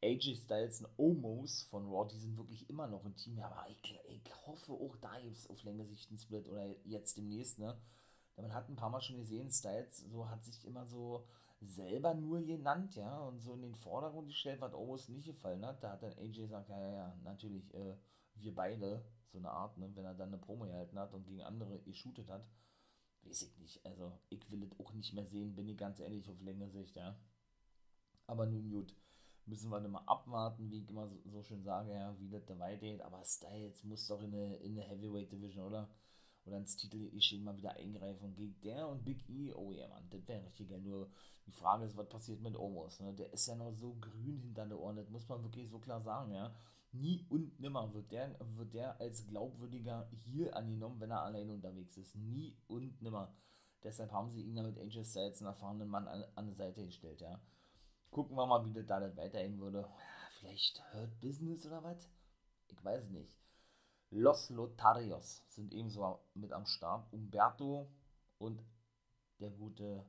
AJ 0.02 0.36
Styles 0.36 0.80
und 0.80 0.88
Omos 0.98 1.62
von 1.64 1.86
Raw, 1.86 2.06
die 2.08 2.18
sind 2.18 2.36
wirklich 2.36 2.68
immer 2.68 2.86
noch 2.86 3.04
ein 3.04 3.16
Team. 3.16 3.38
Aber 3.40 3.66
ich, 3.68 3.98
ich 4.08 4.46
hoffe, 4.46 4.72
auch 4.72 4.96
da 4.96 5.18
gibt 5.20 5.36
es 5.36 5.48
auf 5.48 5.62
längere 5.64 5.86
Sicht 5.86 6.10
einen 6.10 6.18
Split 6.18 6.48
oder 6.48 6.66
jetzt 6.84 7.16
demnächst, 7.16 7.58
ne? 7.58 7.76
Man 8.36 8.52
hat 8.52 8.68
ein 8.68 8.76
paar 8.76 8.90
Mal 8.90 9.00
schon 9.00 9.16
gesehen, 9.16 9.50
Styles 9.50 9.98
so 10.10 10.28
hat 10.28 10.44
sich 10.44 10.62
immer 10.66 10.84
so 10.84 11.26
selber 11.62 12.12
nur 12.12 12.42
genannt, 12.42 12.94
ja, 12.94 13.18
und 13.20 13.40
so 13.40 13.54
in 13.54 13.62
den 13.62 13.74
Vordergrund 13.74 14.28
gestellt, 14.28 14.60
was 14.60 14.74
Omos 14.74 15.08
nicht 15.08 15.26
gefallen 15.26 15.64
hat. 15.64 15.82
Da 15.82 15.92
hat 15.92 16.02
dann 16.02 16.12
AJ 16.12 16.42
gesagt, 16.42 16.68
ja, 16.68 16.78
ja, 16.78 16.92
ja, 16.92 17.16
natürlich, 17.24 17.72
äh, 17.72 17.96
wir 18.34 18.54
beide, 18.54 19.02
so 19.32 19.38
eine 19.38 19.50
Art, 19.50 19.78
ne, 19.78 19.90
wenn 19.94 20.04
er 20.04 20.14
dann 20.14 20.28
eine 20.28 20.38
Promo 20.38 20.66
gehalten 20.66 20.98
hat 20.98 21.14
und 21.14 21.24
gegen 21.24 21.42
andere 21.42 21.78
geshootet 21.80 22.28
hat, 22.28 22.46
weiß 23.22 23.42
ich 23.42 23.58
nicht. 23.58 23.86
Also, 23.86 24.12
ich 24.28 24.50
will 24.50 24.62
es 24.62 24.78
auch 24.78 24.92
nicht 24.92 25.14
mehr 25.14 25.26
sehen, 25.26 25.54
bin 25.54 25.68
ich 25.68 25.78
ganz 25.78 25.98
ehrlich, 25.98 26.28
auf 26.28 26.40
längere 26.42 26.70
Sicht, 26.70 26.94
ja. 26.94 27.18
Aber 28.26 28.44
nun 28.44 28.70
gut 28.70 28.94
müssen 29.46 29.70
wir 29.70 29.80
mal 29.80 30.02
abwarten, 30.06 30.70
wie 30.70 30.82
ich 30.82 30.88
immer 30.88 31.08
so, 31.08 31.16
so 31.24 31.42
schön 31.42 31.62
sage, 31.62 31.92
ja, 31.92 32.14
wie 32.18 32.28
das 32.28 32.44
da 32.46 32.58
weitergeht. 32.58 33.02
Aber 33.02 33.24
Styles 33.24 33.84
muss 33.84 34.06
doch 34.06 34.20
in 34.22 34.34
eine, 34.34 34.56
in 34.56 34.72
eine 34.72 34.82
Heavyweight 34.82 35.30
Division, 35.30 35.64
oder? 35.64 35.88
Oder 36.44 36.58
ins 36.58 36.76
Titelgeschehen 36.76 37.44
mal 37.44 37.56
wieder 37.56 37.74
eingreifen. 37.76 38.34
Gegen 38.34 38.60
der 38.60 38.88
und 38.88 39.04
Big 39.04 39.28
E, 39.28 39.52
oh 39.54 39.72
ja, 39.72 39.88
Mann, 39.88 40.08
das 40.10 40.26
wäre 40.28 40.44
richtig 40.44 40.68
geil. 40.68 40.80
Nur 40.80 41.10
die 41.46 41.52
Frage 41.52 41.84
ist, 41.84 41.96
was 41.96 42.08
passiert 42.08 42.40
mit 42.40 42.56
Omos? 42.56 43.00
Ne? 43.00 43.14
Der 43.14 43.32
ist 43.32 43.46
ja 43.46 43.54
noch 43.54 43.72
so 43.72 43.96
grün 44.00 44.40
hinter 44.40 44.66
der 44.66 44.78
Ohren, 44.78 44.96
das 44.96 45.08
muss 45.08 45.28
man 45.28 45.42
wirklich 45.42 45.68
so 45.70 45.78
klar 45.78 46.00
sagen, 46.02 46.32
ja. 46.32 46.54
Nie 46.92 47.26
und 47.28 47.60
nimmer 47.60 47.92
wird 47.92 48.10
der, 48.10 48.36
wird 48.56 48.72
der 48.72 48.98
als 49.00 49.26
glaubwürdiger 49.26 50.08
hier 50.12 50.56
angenommen, 50.56 51.00
wenn 51.00 51.10
er 51.10 51.22
allein 51.22 51.50
unterwegs 51.50 51.96
ist. 51.96 52.14
Nie 52.14 52.56
und 52.68 53.02
nimmer. 53.02 53.34
Deshalb 53.82 54.10
haben 54.12 54.30
sie 54.30 54.42
ihn 54.42 54.56
ja 54.56 54.62
mit 54.62 54.78
Angel 54.78 55.04
Styles 55.04 55.40
einen 55.40 55.48
erfahrenen 55.48 55.88
Mann 55.88 56.08
an, 56.08 56.24
an 56.34 56.46
die 56.46 56.54
Seite 56.54 56.84
gestellt, 56.84 57.20
ja. 57.20 57.40
Gucken 58.10 58.36
wir 58.36 58.46
mal, 58.46 58.64
wie 58.64 58.72
das 58.72 58.86
da 58.86 59.16
weiterhin 59.16 59.58
würde. 59.58 59.88
Vielleicht 60.38 60.82
Hurt 60.92 61.20
Business 61.20 61.66
oder 61.66 61.82
was? 61.82 62.08
Ich 62.68 62.84
weiß 62.84 63.08
nicht. 63.10 63.34
Los 64.10 64.50
Lotarios 64.50 65.44
sind 65.48 65.72
ebenso 65.72 66.20
mit 66.34 66.52
am 66.52 66.66
Start. 66.66 67.12
Umberto 67.12 67.90
und 68.38 68.62
der 69.40 69.50
gute 69.50 70.06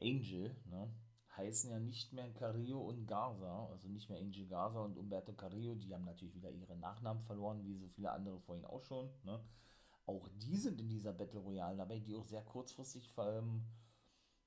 Angel, 0.00 0.56
ne? 0.66 0.92
heißen 1.36 1.70
ja 1.70 1.78
nicht 1.78 2.12
mehr 2.12 2.30
Carrillo 2.32 2.80
und 2.80 3.06
Garza, 3.06 3.68
also 3.70 3.88
nicht 3.88 4.10
mehr 4.10 4.18
Angel 4.18 4.46
Garza 4.46 4.80
und 4.80 4.96
Umberto 4.98 5.32
Carrillo, 5.32 5.74
die 5.74 5.92
haben 5.94 6.04
natürlich 6.04 6.34
wieder 6.34 6.50
ihre 6.50 6.76
Nachnamen 6.76 7.22
verloren, 7.22 7.64
wie 7.64 7.76
so 7.76 7.88
viele 7.88 8.10
andere 8.10 8.40
vorhin 8.40 8.64
auch 8.64 8.82
schon. 8.82 9.10
Ne? 9.24 9.40
Auch 10.06 10.28
die 10.28 10.56
sind 10.56 10.80
in 10.80 10.88
dieser 10.88 11.12
Battle 11.12 11.40
Royale 11.40 11.76
dabei, 11.76 12.00
die 12.00 12.14
auch 12.14 12.26
sehr 12.26 12.42
kurzfristig 12.42 13.12
ähm, 13.16 13.64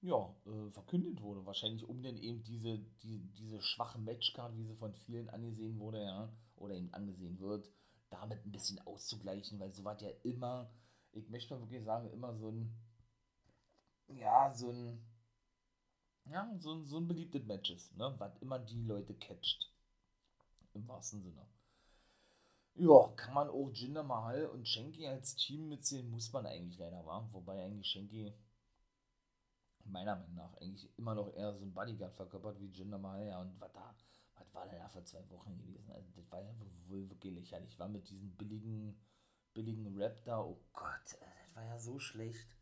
ja, 0.04 0.36
äh, 0.46 0.70
verkündet 0.72 1.22
wurde. 1.22 1.46
Wahrscheinlich 1.46 1.88
um 1.88 2.04
denn 2.04 2.18
eben 2.18 2.44
diese, 2.44 2.78
die, 3.02 3.20
diese 3.38 3.62
schwache 3.62 3.98
Matchcard, 3.98 4.56
wie 4.58 4.66
sie 4.66 4.76
von 4.76 4.94
vielen 4.94 5.30
angesehen 5.30 5.80
wurde, 5.80 6.04
ja, 6.04 6.30
oder 6.58 6.76
eben 6.76 6.94
angesehen 6.94 7.40
wird, 7.40 7.70
damit 8.10 8.46
ein 8.46 8.52
bisschen 8.52 8.80
auszugleichen, 8.86 9.60
weil 9.60 9.72
so 9.72 9.84
war 9.84 10.00
ja 10.02 10.10
immer, 10.24 10.70
ich 11.14 11.30
möchte 11.30 11.56
mal 11.56 11.62
wirklich 11.62 11.84
sagen, 11.86 12.10
immer 12.12 12.36
so 12.36 12.52
ein, 12.52 12.76
ja, 14.08 14.54
so 14.54 14.72
ein, 14.72 15.02
ja, 16.26 16.54
so, 16.60 16.84
so 16.84 16.98
ein 16.98 17.08
beliebtes 17.08 17.46
Match 17.46 17.72
ist, 17.72 17.96
ne? 17.98 18.14
was 18.18 18.38
immer 18.38 18.60
die 18.60 18.84
Leute 18.84 19.14
catcht. 19.16 19.72
Im 20.74 20.88
wahrsten 20.88 21.22
Sinne. 21.22 21.46
Ja, 22.76 23.08
kann 23.16 23.36
man 23.36 23.50
auch 23.50 23.70
Jinder 23.70 24.04
Mahal 24.04 24.48
und 24.48 24.68
Shenki 24.68 25.08
als 25.08 25.36
Team 25.36 25.70
mitzählen, 25.70 26.10
muss 26.10 26.34
man 26.34 26.46
eigentlich 26.46 26.80
leider, 26.80 27.06
war. 27.06 27.32
Wobei 27.32 27.64
eigentlich 27.64 27.88
Shenki 27.88 28.34
meiner 29.86 30.16
Meinung 30.16 30.36
nach 30.36 30.54
eigentlich 30.56 30.90
immer 30.98 31.16
noch 31.16 31.34
eher 31.34 31.54
so 31.54 31.66
ein 31.66 31.74
Bodyguard 31.74 32.16
verkörpert 32.16 32.60
wie 32.60 32.68
Jinder 32.68 32.98
Mahal, 32.98 33.42
und 33.42 33.60
was 33.60 33.72
da, 33.74 33.96
was 34.36 34.54
war 34.54 34.68
denn 34.68 34.80
da 34.80 34.88
vor 34.90 35.04
zwei 35.06 35.28
Wochen 35.30 35.58
gewesen? 35.58 35.92
Also, 35.92 36.10
das 36.16 36.32
war 36.32 36.42
ja 36.42 36.54
wohl 36.88 37.10
wirklich 37.10 37.34
lächerlich. 37.34 37.78
War 37.80 37.88
mit 37.88 38.10
diesem 38.10 38.36
billigen, 38.36 39.00
billigen 39.54 39.96
Rap 39.98 40.24
da, 40.26 40.42
oh 40.42 40.60
Gott, 40.74 41.18
das 41.20 41.56
war 41.56 41.64
ja 41.64 41.78
so 41.78 42.00
schlecht. 42.00 42.56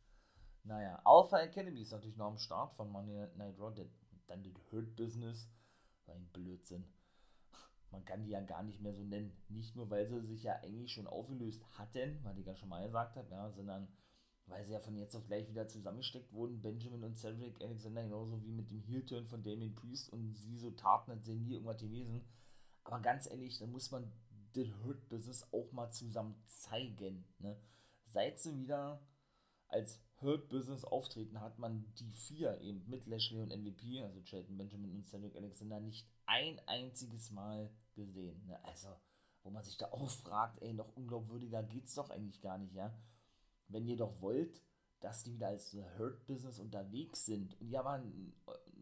Naja, 0.64 1.02
Alpha 1.06 1.40
Academy 1.40 1.82
ist 1.82 1.92
natürlich 1.92 2.18
noch 2.18 2.28
am 2.28 2.38
Start 2.38 2.74
von 2.76 2.90
Monday 2.90 3.28
Night 3.36 3.58
Raw. 3.60 3.74
Dann 4.28 4.44
das 4.44 4.54
Hurt 4.72 4.96
Business. 4.96 5.50
War 6.06 6.16
ein 6.16 6.28
Blödsinn. 6.32 6.86
Man 7.90 8.06
kann 8.06 8.24
die 8.24 8.30
ja 8.30 8.42
gar 8.42 8.64
nicht 8.64 8.80
mehr 8.80 8.94
so 8.94 9.04
nennen. 9.04 9.36
Nicht 9.50 9.76
nur, 9.76 9.90
weil 9.90 10.08
sie 10.08 10.22
sich 10.22 10.44
ja 10.44 10.56
eigentlich 10.62 10.94
schon 10.94 11.08
aufgelöst 11.08 11.66
hatten, 11.78 12.24
weil 12.24 12.38
ich 12.38 12.46
ja 12.46 12.56
schon 12.56 12.70
mal 12.70 12.86
gesagt 12.86 13.18
habe, 13.18 13.30
ja, 13.32 13.50
sondern 13.52 13.88
weil 14.48 14.66
sie 14.66 14.74
ja 14.74 14.80
von 14.80 14.96
jetzt 14.98 15.16
auf 15.16 15.26
gleich 15.28 15.48
wieder 15.50 15.68
zusammengesteckt 15.68 16.34
wurden. 16.34 16.62
Benjamin 16.62 17.04
und 17.04 17.18
Cedric 17.18 17.62
Alexander, 17.62 18.04
genauso 18.04 18.44
wie 18.44 18.52
mit 18.52 18.70
dem 18.70 18.82
Heel-Turn 18.82 19.26
von 19.26 19.44
Damien 19.44 19.76
Priest 19.76 20.12
und 20.12 20.36
sie 20.36 20.58
so 20.58 20.72
taten, 20.72 21.12
als 21.12 21.26
seien 21.26 21.44
nie 21.44 21.54
irgendwas 21.54 21.82
gewesen. 21.82 22.22
Aber 22.84 23.00
ganz 23.00 23.30
ehrlich, 23.30 23.58
dann 23.60 23.72
muss 23.72 23.92
man 23.92 24.12
das 24.54 24.68
Hurt 24.84 25.08
Business 25.10 25.48
auch 25.54 25.72
mal 25.72 25.92
zusammen 25.92 26.36
zeigen. 26.46 27.26
Ne? 27.40 27.58
Seit 28.06 28.40
sie 28.40 28.58
wieder 28.58 29.02
als 29.68 30.02
Hurt 30.22 30.50
Business 30.50 30.84
auftreten, 30.84 31.40
hat 31.40 31.58
man 31.58 31.94
die 31.96 32.12
vier 32.12 32.60
eben 32.62 32.88
mit 32.88 33.08
Lashley 33.08 33.40
und 33.40 33.56
MVP, 33.56 34.04
also 34.04 34.22
Shelton 34.24 34.58
Benjamin 34.58 34.92
und 34.92 35.08
Cedric 35.08 35.36
Alexander, 35.36 35.80
nicht 35.80 36.08
ein 36.26 36.60
einziges 36.68 37.32
Mal 37.32 37.72
gesehen. 37.96 38.46
Ne? 38.46 38.64
Also, 38.66 38.90
wo 39.44 39.50
man 39.50 39.64
sich 39.64 39.78
da 39.78 39.88
auch 39.92 40.10
fragt, 40.10 40.62
ey, 40.62 40.74
noch 40.74 40.96
unglaubwürdiger 40.96 41.64
geht's 41.64 41.96
doch 41.96 42.10
eigentlich 42.10 42.42
gar 42.42 42.58
nicht, 42.58 42.76
ja. 42.76 42.94
Wenn 43.72 43.88
ihr 43.88 43.98
doch 43.98 44.22
wollt, 44.22 44.62
dass 45.00 45.24
die 45.24 45.34
wieder 45.34 45.48
als 45.48 45.76
Hurt 45.98 46.26
Business 46.28 46.60
unterwegs 46.60 47.26
sind 47.26 47.60
und 47.60 47.70
ja, 47.70 47.82
man, 47.84 48.34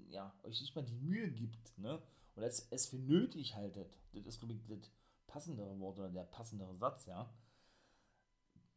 ja, 0.09 0.33
euch 0.43 0.59
nicht 0.59 0.75
mal 0.75 0.83
die 0.83 0.95
Mühe 0.95 1.31
gibt, 1.31 1.77
ne, 1.77 2.01
und 2.35 2.43
es, 2.43 2.67
es 2.71 2.87
für 2.87 2.97
nötig 2.97 3.55
haltet, 3.55 3.97
das 4.13 4.25
ist, 4.25 4.39
glaube 4.39 4.53
ich, 4.53 4.65
das 4.67 4.91
passendere 5.27 5.79
Wort 5.79 5.99
oder 5.99 6.09
der 6.09 6.23
passendere 6.23 6.75
Satz, 6.75 7.05
ja, 7.05 7.33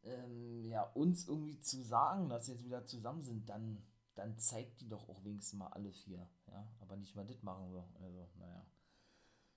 ähm, 0.03 0.65
ja, 0.65 0.83
uns 0.93 1.27
irgendwie 1.27 1.59
zu 1.59 1.81
sagen, 1.81 2.29
dass 2.29 2.45
sie 2.45 2.53
jetzt 2.53 2.65
wieder 2.65 2.85
zusammen 2.85 3.21
sind, 3.21 3.49
dann, 3.49 3.81
dann 4.15 4.37
zeigt 4.37 4.81
die 4.81 4.89
doch 4.89 5.07
auch 5.09 5.23
wenigstens 5.23 5.59
mal 5.59 5.67
alle 5.67 5.91
vier. 5.91 6.27
Ja, 6.47 6.67
aber 6.81 6.97
nicht 6.97 7.15
mal 7.15 7.25
das 7.25 7.41
machen 7.41 7.73
wir. 7.73 7.87
Also, 8.01 8.27
naja. 8.35 8.65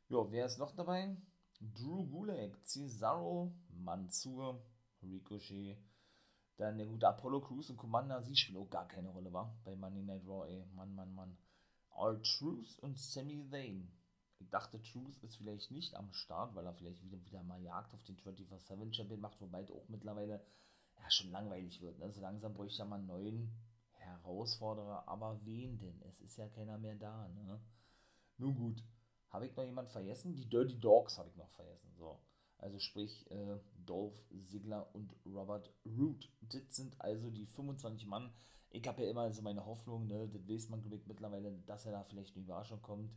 Ja, 0.09 0.31
wer 0.31 0.47
ist 0.47 0.59
noch 0.59 0.73
dabei? 0.73 1.17
Drew 1.61 2.07
Gulak, 2.07 2.65
Cesaro, 2.65 3.53
Mansur, 3.71 4.63
Ricochet, 5.03 5.79
dann 6.57 6.79
der 6.79 6.87
gute 6.87 7.07
Apollo 7.07 7.43
Crews 7.43 7.71
und 7.71 7.77
Commander, 7.77 8.23
sie 8.23 8.37
spielen 8.37 8.59
auch 8.59 8.71
gar 8.71 8.89
keine 8.89 9.11
Rolle, 9.11 9.33
war 9.33 9.55
bei 9.65 9.77
Money 9.77 10.03
Night 10.03 10.27
Raw, 10.27 10.49
ey. 10.49 10.65
Mann, 10.75 10.95
Mann, 10.95 11.15
Mann. 11.15 11.37
R-Truth 11.95 12.79
und 12.81 12.99
Sami 12.99 13.47
Zayn. 13.51 13.91
Ich 14.39 14.51
dachte, 14.51 14.83
Truth 14.83 15.17
ist 15.23 15.37
vielleicht 15.37 15.71
nicht 15.71 15.95
am 15.95 16.13
Start, 16.13 16.55
weil 16.55 16.67
er 16.67 16.75
vielleicht 16.75 17.03
wieder, 17.03 17.25
wieder 17.25 17.43
mal 17.43 17.63
Jagd 17.63 17.95
auf 17.95 18.03
den 18.05 18.17
24-7 18.17 18.93
Champion 18.93 19.21
macht, 19.21 19.41
wobei 19.41 19.63
es 19.63 19.71
auch 19.71 19.89
mittlerweile 19.89 20.45
ja 20.99 21.11
schon 21.11 21.31
langweilig 21.31 21.81
wird. 21.81 21.99
Ne? 21.99 22.11
So 22.11 22.21
langsam 22.21 22.53
bräuchte 22.55 22.83
er 22.83 22.87
mal 22.87 22.97
einen 22.97 23.07
neuen 23.07 23.51
Herausforderer, 23.93 25.09
aber 25.09 25.41
wen 25.45 25.79
denn? 25.79 26.03
Es 26.03 26.21
ist 26.21 26.37
ja 26.37 26.49
keiner 26.49 26.79
mehr 26.79 26.97
da. 26.97 27.29
Ne? 27.29 27.61
Nun 28.37 28.55
gut. 28.55 28.85
Habe 29.31 29.47
ich 29.47 29.57
noch 29.57 29.65
jemanden 29.65 29.91
vergessen? 29.91 30.35
Die 30.35 30.49
Dirty 30.49 30.79
Dogs 30.79 31.19
habe 31.19 31.29
ich 31.29 31.37
noch 31.37 31.51
vergessen. 31.51 31.93
So. 31.97 32.21
Also 32.59 32.79
sprich 32.79 33.31
äh, 33.31 33.59
Dolph 33.85 34.15
Ziggler 34.47 34.89
und 34.95 35.15
Robert 35.27 35.71
Root. 35.85 36.31
Das 36.41 36.63
sind 36.71 37.01
also 37.01 37.31
die 37.31 37.47
25 37.47 38.07
Mann. 38.07 38.33
Ich 38.71 38.87
habe 38.87 39.03
ja 39.03 39.11
immer 39.11 39.31
so 39.33 39.43
meine 39.43 39.65
Hoffnung, 39.65 40.07
ne, 40.07 40.29
das 40.29 40.49
weiß 40.49 40.69
man 40.71 40.81
glaube 40.81 40.97
ich 40.97 41.07
mittlerweile, 41.07 41.53
dass 41.67 41.87
er 41.87 41.93
da 41.93 42.03
vielleicht 42.05 42.35
eine 42.35 42.45
Überraschung 42.45 42.83
kommt 42.83 43.11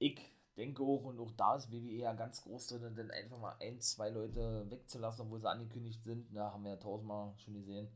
ich 0.00 0.18
denke 0.56 0.82
auch, 0.82 1.04
und 1.04 1.20
auch 1.20 1.30
da 1.32 1.56
ist 1.56 1.70
WWE 1.70 1.98
ja 1.98 2.14
ganz 2.14 2.42
groß 2.42 2.68
drin, 2.68 2.94
dann 2.96 3.10
einfach 3.10 3.38
mal 3.38 3.54
ein, 3.60 3.80
zwei 3.80 4.08
Leute 4.08 4.66
wegzulassen, 4.70 5.26
obwohl 5.26 5.40
sie 5.40 5.48
angekündigt 5.48 6.02
sind. 6.02 6.34
Da 6.34 6.52
haben 6.52 6.64
wir 6.64 6.70
ja 6.70 6.76
tausendmal 6.78 7.34
schon 7.38 7.54
gesehen, 7.54 7.88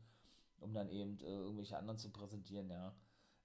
um 0.59 0.71
dann 0.73 0.89
eben 0.89 1.19
äh, 1.19 1.25
irgendwelche 1.25 1.77
anderen 1.77 1.97
zu 1.97 2.11
präsentieren, 2.11 2.69
ja. 2.69 2.95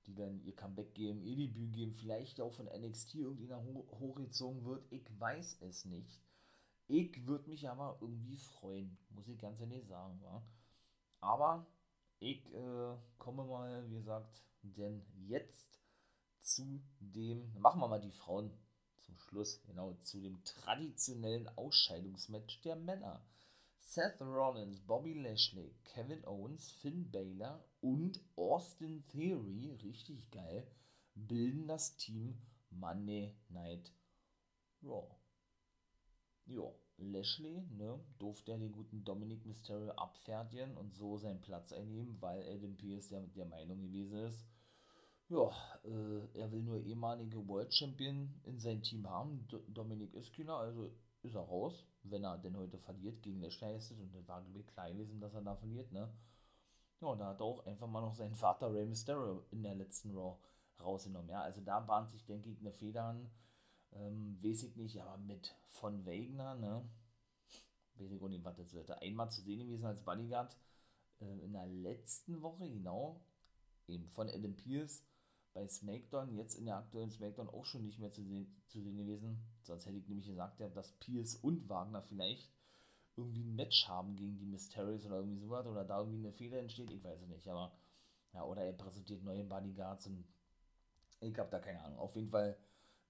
Die 0.07 0.15
dann 0.15 0.43
ihr 0.43 0.55
Comeback 0.55 0.95
geben, 0.95 1.23
ihr 1.23 1.37
Debüt 1.37 1.73
geben, 1.73 1.95
vielleicht 1.95 2.41
auch 2.41 2.53
von 2.53 2.67
NXT 2.67 3.17
irgendwie 3.17 3.53
ho 3.53 3.87
hochgezogen 3.99 4.65
wird. 4.65 4.85
Ich 4.91 5.05
weiß 5.19 5.59
es 5.63 5.85
nicht. 5.87 6.21
Ich 6.93 7.25
würde 7.25 7.49
mich 7.49 7.69
aber 7.69 7.99
irgendwie 8.01 8.37
freuen, 8.37 8.99
muss 9.11 9.29
ich 9.29 9.39
ganz 9.39 9.61
ehrlich 9.61 9.87
sagen, 9.87 10.21
wa? 10.23 10.43
Aber 11.21 11.65
ich 12.19 12.45
äh, 12.53 12.97
komme 13.17 13.45
mal, 13.45 13.89
wie 13.89 13.95
gesagt, 13.95 14.43
denn 14.63 15.01
jetzt 15.29 15.79
zu 16.41 16.83
dem, 16.99 17.57
machen 17.61 17.81
wir 17.81 17.87
mal 17.87 18.01
die 18.01 18.11
Frauen 18.11 18.51
zum 19.03 19.17
Schluss, 19.19 19.63
genau, 19.63 19.95
zu 20.01 20.21
dem 20.21 20.43
traditionellen 20.43 21.47
Ausscheidungsmatch 21.57 22.61
der 22.63 22.75
Männer. 22.75 23.25
Seth 23.79 24.21
Rollins, 24.21 24.81
Bobby 24.81 25.15
Lashley, 25.15 25.73
Kevin 25.85 26.25
Owens, 26.25 26.73
Finn 26.73 27.09
Balor 27.13 27.65
und 27.81 28.21
Austin 28.35 29.07
Theory, 29.07 29.79
richtig 29.85 30.29
geil, 30.33 30.67
bilden 31.15 31.69
das 31.69 31.97
Team 31.99 32.37
Monday 32.71 33.37
Night 33.49 33.93
Raw. 34.83 35.20
Jo, 36.47 36.75
Lashley, 36.99 37.63
ne, 37.71 37.99
durfte 38.19 38.53
ja 38.53 38.59
den 38.59 38.73
guten 38.73 39.05
Dominic 39.05 39.47
Mysterio 39.47 39.93
abfertigen 39.93 40.77
und 40.77 40.95
so 40.95 41.17
seinen 41.17 41.41
Platz 41.41 41.73
einnehmen, 41.73 42.21
weil 42.21 42.43
Adam 42.43 42.77
Pierce 42.77 43.11
ja 43.11 43.21
der 43.21 43.47
Meinung 43.47 43.81
gewesen 43.81 44.19
ist, 44.19 44.45
ja, 45.29 45.49
äh, 45.85 46.39
er 46.39 46.51
will 46.51 46.63
nur 46.63 46.79
ehemalige 46.79 47.47
World 47.47 47.73
Champion 47.73 48.35
in 48.43 48.59
sein 48.59 48.83
Team 48.83 49.09
haben. 49.09 49.47
D 49.47 49.61
Dominik 49.69 50.13
Isküner, 50.15 50.57
also 50.57 50.91
ist 51.23 51.37
er 51.37 51.43
raus, 51.43 51.87
wenn 52.03 52.25
er 52.25 52.37
denn 52.39 52.57
heute 52.57 52.79
verliert 52.79 53.23
gegen 53.23 53.41
Lashley 53.41 53.77
ist 53.77 53.93
und 53.93 54.13
das 54.13 54.27
war 54.27 54.43
glaube 54.43 54.59
ich 54.59 54.67
klar 54.67 54.91
gewesen, 54.91 55.21
dass 55.21 55.35
er 55.35 55.43
da 55.43 55.55
verliert, 55.55 55.93
ne? 55.93 56.13
Ja, 57.01 57.15
da 57.15 57.29
hat 57.29 57.41
er 57.41 57.47
auch 57.47 57.65
einfach 57.65 57.87
mal 57.87 58.01
noch 58.01 58.15
seinen 58.15 58.35
Vater 58.35 58.73
Rey 58.75 58.87
Mysterio 58.87 59.45
in 59.51 59.63
der 59.63 59.75
letzten 59.75 60.11
Raw 60.17 60.37
rausgenommen, 60.81 61.31
ja, 61.31 61.43
also 61.43 61.61
da 61.61 61.79
bahnt 61.81 62.11
sich, 62.11 62.25
denke 62.25 62.51
ich, 62.51 62.59
eine 62.61 62.73
Feder 62.73 63.05
an, 63.05 63.31
ähm, 63.93 64.39
weiß 64.43 64.63
ich 64.65 64.77
nicht, 64.77 65.01
aber 65.01 65.19
mit 65.19 65.55
von 65.69 66.05
Wagner, 66.07 66.55
ne, 66.55 66.89
weiß 67.97 68.11
ich 68.11 68.21
nicht, 68.21 68.45
was 68.45 68.57
das 68.57 68.73
wird, 68.73 68.91
einmal 69.03 69.31
zu 69.31 69.43
sehen 69.43 69.61
gewesen 69.61 69.87
als 69.87 70.05
Bodyguard 70.05 70.57
äh, 71.21 71.45
in 71.45 71.53
der 71.53 71.67
letzten 71.67 72.43
Woche, 72.43 72.69
genau, 72.71 73.21
eben 73.87 74.09
von 74.09 74.29
Adam 74.29 74.55
Pierce, 74.57 75.05
bei 75.53 75.67
SmackDown, 75.67 76.37
jetzt 76.37 76.55
in 76.55 76.67
der 76.67 76.77
aktuellen 76.77 77.11
SmackDown 77.11 77.49
auch 77.49 77.65
schon 77.65 77.83
nicht 77.83 77.99
mehr 77.99 78.13
zu 78.13 78.23
sehen, 78.23 78.63
zu 78.69 78.81
sehen 78.81 78.97
gewesen. 78.97 79.43
Sonst 79.63 79.87
hätte 79.87 79.97
ich 79.97 80.07
nämlich 80.09 80.29
gesagt, 80.29 80.61
ja, 80.61 80.69
dass 80.69 80.93
Pierce 81.01 81.35
und 81.37 81.69
Wagner 81.69 82.03
vielleicht 82.03 82.53
irgendwie 83.17 83.43
ein 83.43 83.57
Match 83.57 83.89
haben 83.89 84.17
gegen 84.17 84.39
die 84.39 84.47
Mysterios 84.47 85.05
oder 85.05 85.17
irgendwie 85.17 85.41
sowas 85.41 85.67
oder 85.67 85.85
da 85.85 85.99
irgendwie 85.99 86.21
eine 86.21 86.33
Fehler 86.33 86.59
entsteht, 86.59 86.91
ich 86.91 87.03
weiß 87.03 87.21
es 87.21 87.29
nicht, 87.29 87.49
aber 87.49 87.77
ja, 88.33 88.45
oder 88.45 88.63
er 88.63 88.73
präsentiert 88.73 89.25
neue 89.25 89.45
Bodyguards 89.45 90.07
und 90.07 90.25
ich 91.21 91.37
habe 91.39 91.51
da 91.51 91.59
keine 91.59 91.83
Ahnung. 91.83 91.99
Auf 91.99 92.15
jeden 92.15 92.31
Fall, 92.31 92.57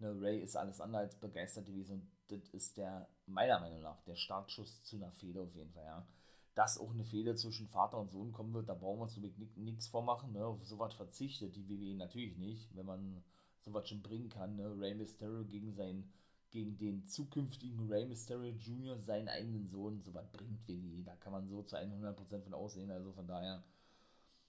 ne, 0.01 0.15
Ray 0.21 0.41
ist 0.41 0.57
alles 0.57 0.81
andere 0.81 1.03
als 1.03 1.17
begeistert 1.17 1.67
gewesen 1.67 2.11
das 2.29 2.49
ist 2.51 2.77
der, 2.77 3.09
meiner 3.27 3.59
Meinung 3.59 3.83
nach, 3.83 4.01
der 4.03 4.15
Startschuss 4.15 4.85
zu 4.85 4.97
einer 4.97 5.11
Fehler 5.11 5.43
auf 5.43 5.55
jeden 5.55 5.73
Fall, 5.73 5.85
ja 5.85 6.07
dass 6.55 6.79
auch 6.79 6.93
eine 6.93 7.05
Fehde 7.05 7.35
zwischen 7.37 7.69
Vater 7.69 7.99
und 7.99 8.11
Sohn 8.11 8.33
kommen 8.33 8.53
wird, 8.53 8.69
da 8.69 8.75
brauchen 8.75 8.99
wir 8.99 9.05
uns 9.05 9.57
nichts 9.57 9.89
vormachen. 9.89 10.33
Ne? 10.33 10.45
Auf 10.45 10.65
sowas 10.65 10.95
verzichtet 10.95 11.57
die 11.57 11.69
WWE 11.69 11.97
natürlich 11.97 12.37
nicht, 12.37 12.75
wenn 12.77 12.87
man 12.87 13.25
sowas 13.61 13.89
schon 13.89 14.03
bringen 14.03 14.29
kann, 14.29 14.57
ne? 14.57 14.79
Rey 14.79 14.95
Mysterio 14.95 15.45
gegen 15.45 15.73
seinen, 15.73 16.13
gegen 16.51 16.77
den 16.77 17.07
zukünftigen 17.07 17.89
Rey 17.89 18.07
Mysterio 18.07 18.53
Jr., 18.53 18.99
seinen 18.99 19.29
eigenen 19.29 19.69
Sohn, 19.69 20.03
sowas 20.03 20.31
bringt 20.33 20.67
wie 20.67 21.03
Da 21.05 21.15
kann 21.17 21.33
man 21.33 21.47
so 21.47 21.63
zu 21.63 21.77
100% 21.77 22.43
von 22.43 22.55
aussehen, 22.55 22.91
also 22.91 23.13
von 23.13 23.27
daher. 23.27 23.63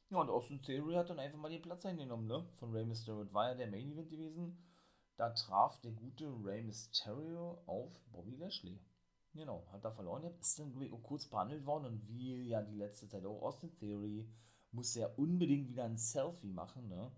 Ja, 0.10 0.17
und 0.17 0.29
Austin 0.29 0.62
Theory 0.62 0.96
hat 0.96 1.10
dann 1.10 1.20
einfach 1.20 1.38
mal 1.38 1.50
den 1.50 1.62
Platz 1.62 1.86
eingenommen, 1.86 2.27
ne? 2.27 2.46
Von 2.58 2.72
Rey 2.72 2.86
Mysterio. 2.86 3.31
War 3.34 3.50
ja 3.50 3.55
der 3.55 3.67
Main 3.67 3.91
Event 3.91 4.10
gewesen. 4.10 4.58
Da 5.18 5.30
traf 5.32 5.80
der 5.82 5.91
gute 5.91 6.27
Rey 6.44 6.63
Mysterio 6.63 7.62
auf 7.65 8.00
Bobby 8.12 8.36
Lashley. 8.36 8.80
Genau, 9.34 9.65
hat 9.72 9.86
da 9.86 9.91
verloren. 9.91 10.24
Ist 10.39 10.60
dann 10.60 10.74
kurz 11.03 11.27
behandelt 11.27 11.65
worden 11.65 11.86
und 11.86 12.08
wie 12.08 12.48
ja 12.48 12.62
die 12.62 12.75
letzte 12.75 13.08
Zeit 13.08 13.25
auch 13.25 13.41
Austin 13.41 13.74
Theory 13.75 14.27
muss 14.72 14.96
ja 14.96 15.08
unbedingt 15.18 15.70
wieder 15.70 15.84
ein 15.84 15.98
Selfie 15.98 16.51
machen, 16.51 16.88
ne? 16.88 17.12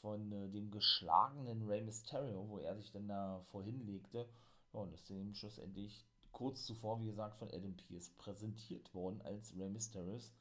Von 0.00 0.32
äh, 0.32 0.48
dem 0.50 0.70
geschlagenen 0.70 1.62
Rey 1.66 1.82
Mysterio, 1.82 2.48
wo 2.48 2.58
er 2.58 2.76
sich 2.76 2.90
dann 2.90 3.08
da 3.08 3.40
vorhin 3.50 3.80
legte. 3.86 4.28
Ja, 4.72 4.80
und 4.80 4.92
ist 4.92 5.08
dann 5.08 5.34
schlussendlich 5.34 6.06
kurz 6.32 6.64
zuvor, 6.64 7.00
wie 7.00 7.06
gesagt, 7.06 7.38
von 7.38 7.48
Adam 7.50 7.74
Pierce 7.76 8.10
präsentiert 8.10 8.92
worden 8.94 9.22
als 9.22 9.56
Rey 9.56 9.70
Mysterios 9.70 10.34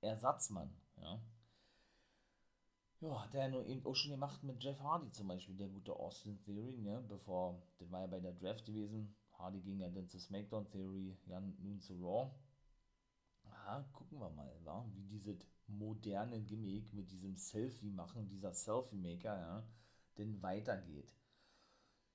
Ersatzmann, 0.00 0.74
ja. 0.96 1.20
Ja, 3.06 3.22
hat 3.22 3.34
er 3.34 3.48
nur 3.48 3.64
eben 3.66 3.86
auch 3.86 3.94
schon 3.94 4.10
gemacht 4.10 4.42
mit 4.42 4.62
Jeff 4.62 4.80
Hardy 4.80 5.10
zum 5.12 5.28
Beispiel, 5.28 5.56
der 5.56 5.68
gute 5.68 5.94
Austin 5.94 6.40
Theory, 6.42 6.76
ne, 6.78 7.04
bevor, 7.08 7.62
das 7.78 7.90
war 7.92 8.00
ja 8.00 8.06
bei 8.08 8.18
der 8.18 8.32
Draft 8.32 8.64
gewesen, 8.64 9.14
Hardy 9.38 9.60
ging 9.60 9.78
ja 9.78 9.88
dann 9.88 10.08
zu 10.08 10.18
SmackDown 10.18 10.68
Theory, 10.70 11.16
ja 11.26 11.40
nun 11.40 11.80
zu 11.80 11.94
Raw. 11.94 12.32
Ah, 13.44 13.82
gucken 13.92 14.18
wir 14.18 14.30
mal, 14.30 14.52
wa? 14.64 14.84
wie 14.92 15.04
dieses 15.04 15.38
moderne 15.68 16.40
Gimmick 16.42 16.92
mit 16.94 17.10
diesem 17.12 17.36
Selfie 17.36 17.90
machen, 17.90 18.28
dieser 18.28 18.52
Selfie-Maker, 18.52 19.38
ja, 19.38 19.68
denn 20.18 20.42
weitergeht. 20.42 21.12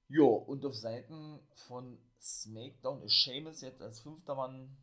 Jo, 0.10 0.36
und 0.36 0.65
auf 0.65 0.75
Seiten 0.75 1.39
von 1.53 1.98
SmackDown 2.19 3.01
ist 3.03 3.13
Sheamus 3.13 3.62
jetzt 3.62 3.81
als 3.81 4.01
fünfter 4.01 4.36
Mann 4.36 4.75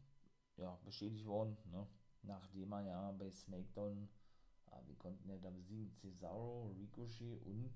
ja, 0.57 0.75
bestätigt 0.87 1.27
worden, 1.27 1.59
ne? 1.71 1.87
nachdem 2.23 2.73
er 2.73 2.87
ja 2.87 3.13
bei 3.13 3.31
SmackDown, 3.31 4.09
ah, 4.71 4.83
wie 4.87 4.97
konnten 4.97 5.29
er 5.31 5.39
da 5.39 5.51
besiegen? 5.51 5.93
Cesaro, 5.95 6.75
Ricochet 6.79 7.41
und 7.45 7.73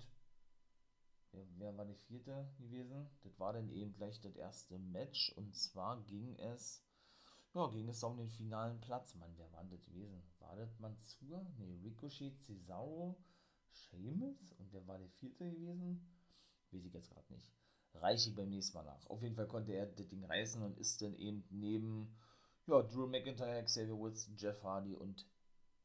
wer, 1.31 1.45
wer 1.57 1.77
war 1.77 1.85
der 1.85 1.95
vierte 1.95 2.49
gewesen? 2.57 3.09
Das 3.21 3.39
war 3.39 3.53
dann 3.53 3.69
eben 3.69 3.93
gleich 3.93 4.19
das 4.21 4.35
erste 4.35 4.77
Match 4.79 5.31
und 5.35 5.55
zwar 5.55 6.03
ging 6.03 6.35
es, 6.37 6.83
ja, 7.53 7.67
ging 7.67 7.89
es 7.89 8.03
um 8.03 8.17
den 8.17 8.29
finalen 8.29 8.79
Platz. 8.81 9.15
Mann, 9.15 9.33
wer 9.37 9.51
war 9.51 9.63
das 9.65 9.83
gewesen? 9.85 10.21
War 10.39 10.55
das 10.55 10.79
Mansur? 10.79 11.43
Ne, 11.57 11.79
Ricochet, 11.83 12.39
Cesaro, 12.41 13.17
Sheamus 13.71 14.51
und 14.53 14.71
wer 14.71 14.85
war 14.87 14.97
der 14.97 15.09
vierte 15.09 15.51
gewesen? 15.51 16.07
Weiß 16.71 16.83
ich 16.85 16.93
jetzt 16.93 17.09
gerade 17.09 17.33
nicht. 17.33 17.47
Reiche 17.95 18.29
ich 18.29 18.35
beim 18.35 18.49
nächsten 18.49 18.75
Mal 18.75 18.85
nach. 18.85 19.05
Auf 19.07 19.21
jeden 19.21 19.35
Fall 19.35 19.47
konnte 19.47 19.73
er 19.73 19.85
das 19.85 20.07
Ding 20.07 20.23
reißen 20.25 20.63
und 20.63 20.79
ist 20.79 21.01
dann 21.01 21.13
eben 21.13 21.45
neben 21.51 22.15
ja, 22.65 22.81
Drew 22.81 23.07
McIntyre, 23.07 23.63
Xavier 23.63 23.97
Woods, 23.97 24.31
Jeff 24.37 24.63
Hardy 24.63 24.95
und 24.95 25.27